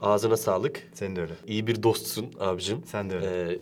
[0.00, 0.82] Ağzına sağlık.
[0.94, 1.32] Senin de öyle.
[1.46, 2.82] İyi bir dostsun abicim.
[2.86, 3.26] Sen de öyle.
[3.52, 3.58] Ee,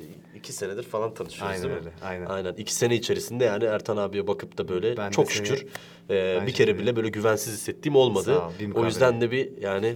[0.47, 1.79] iki senedir falan tanışıyoruz Aynen değil mi?
[1.81, 2.27] öyle, aynen.
[2.27, 2.55] Aynen.
[2.55, 5.67] İki sene içerisinde yani Ertan abiye bakıp da böyle Ben de çok seni- şükür
[6.11, 8.25] e, Aynı bir kere bile böyle güvensiz hissettiğim olmadı.
[8.25, 8.87] Sağ ol, bir o mukabele.
[8.89, 9.95] yüzden de bir yani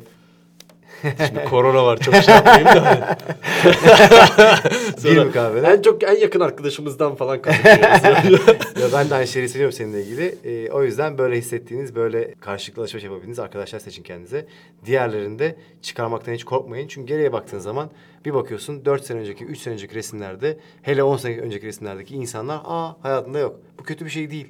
[1.26, 3.18] Şimdi korona var çok şey yapmayayım da.
[4.96, 5.66] Bir Sonra mukabele.
[5.66, 8.46] En çok en yakın arkadaşımızdan falan konuşuyoruz.
[8.82, 10.34] Ya ben de aynı şeyi hissediyorum seninle ilgili.
[10.44, 14.46] Ee, o yüzden böyle hissettiğiniz, böyle karşılıklı alışveriş yapabildiğiniz arkadaşlar seçin kendinize.
[14.86, 16.88] Diğerlerini de çıkarmaktan hiç korkmayın.
[16.88, 17.90] Çünkü geriye baktığın zaman
[18.24, 22.60] bir bakıyorsun 4 sene önceki, 3 sene önceki resimlerde, hele 10 sene önceki resimlerdeki insanlar
[22.64, 23.60] aa hayatında yok.
[23.78, 24.46] Bu kötü bir şey değil.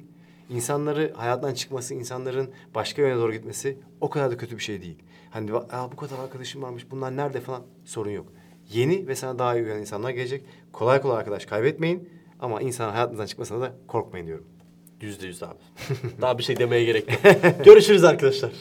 [0.49, 4.97] İnsanları hayattan çıkması, insanların başka yöne doğru gitmesi o kadar da kötü bir şey değil.
[5.31, 8.25] Hani aa, bu kadar arkadaşım varmış, bunlar nerede falan sorun yok.
[8.69, 10.45] Yeni ve sana daha iyi uyan insanlar gelecek.
[10.73, 12.09] Kolay kolay arkadaş kaybetmeyin.
[12.39, 14.45] Ama insan hayatınızdan çıkmasına da korkmayın diyorum.
[15.01, 15.59] Yüzde yüz abi.
[16.21, 17.35] Daha bir şey demeye gerek yok.
[17.65, 18.51] Görüşürüz arkadaşlar.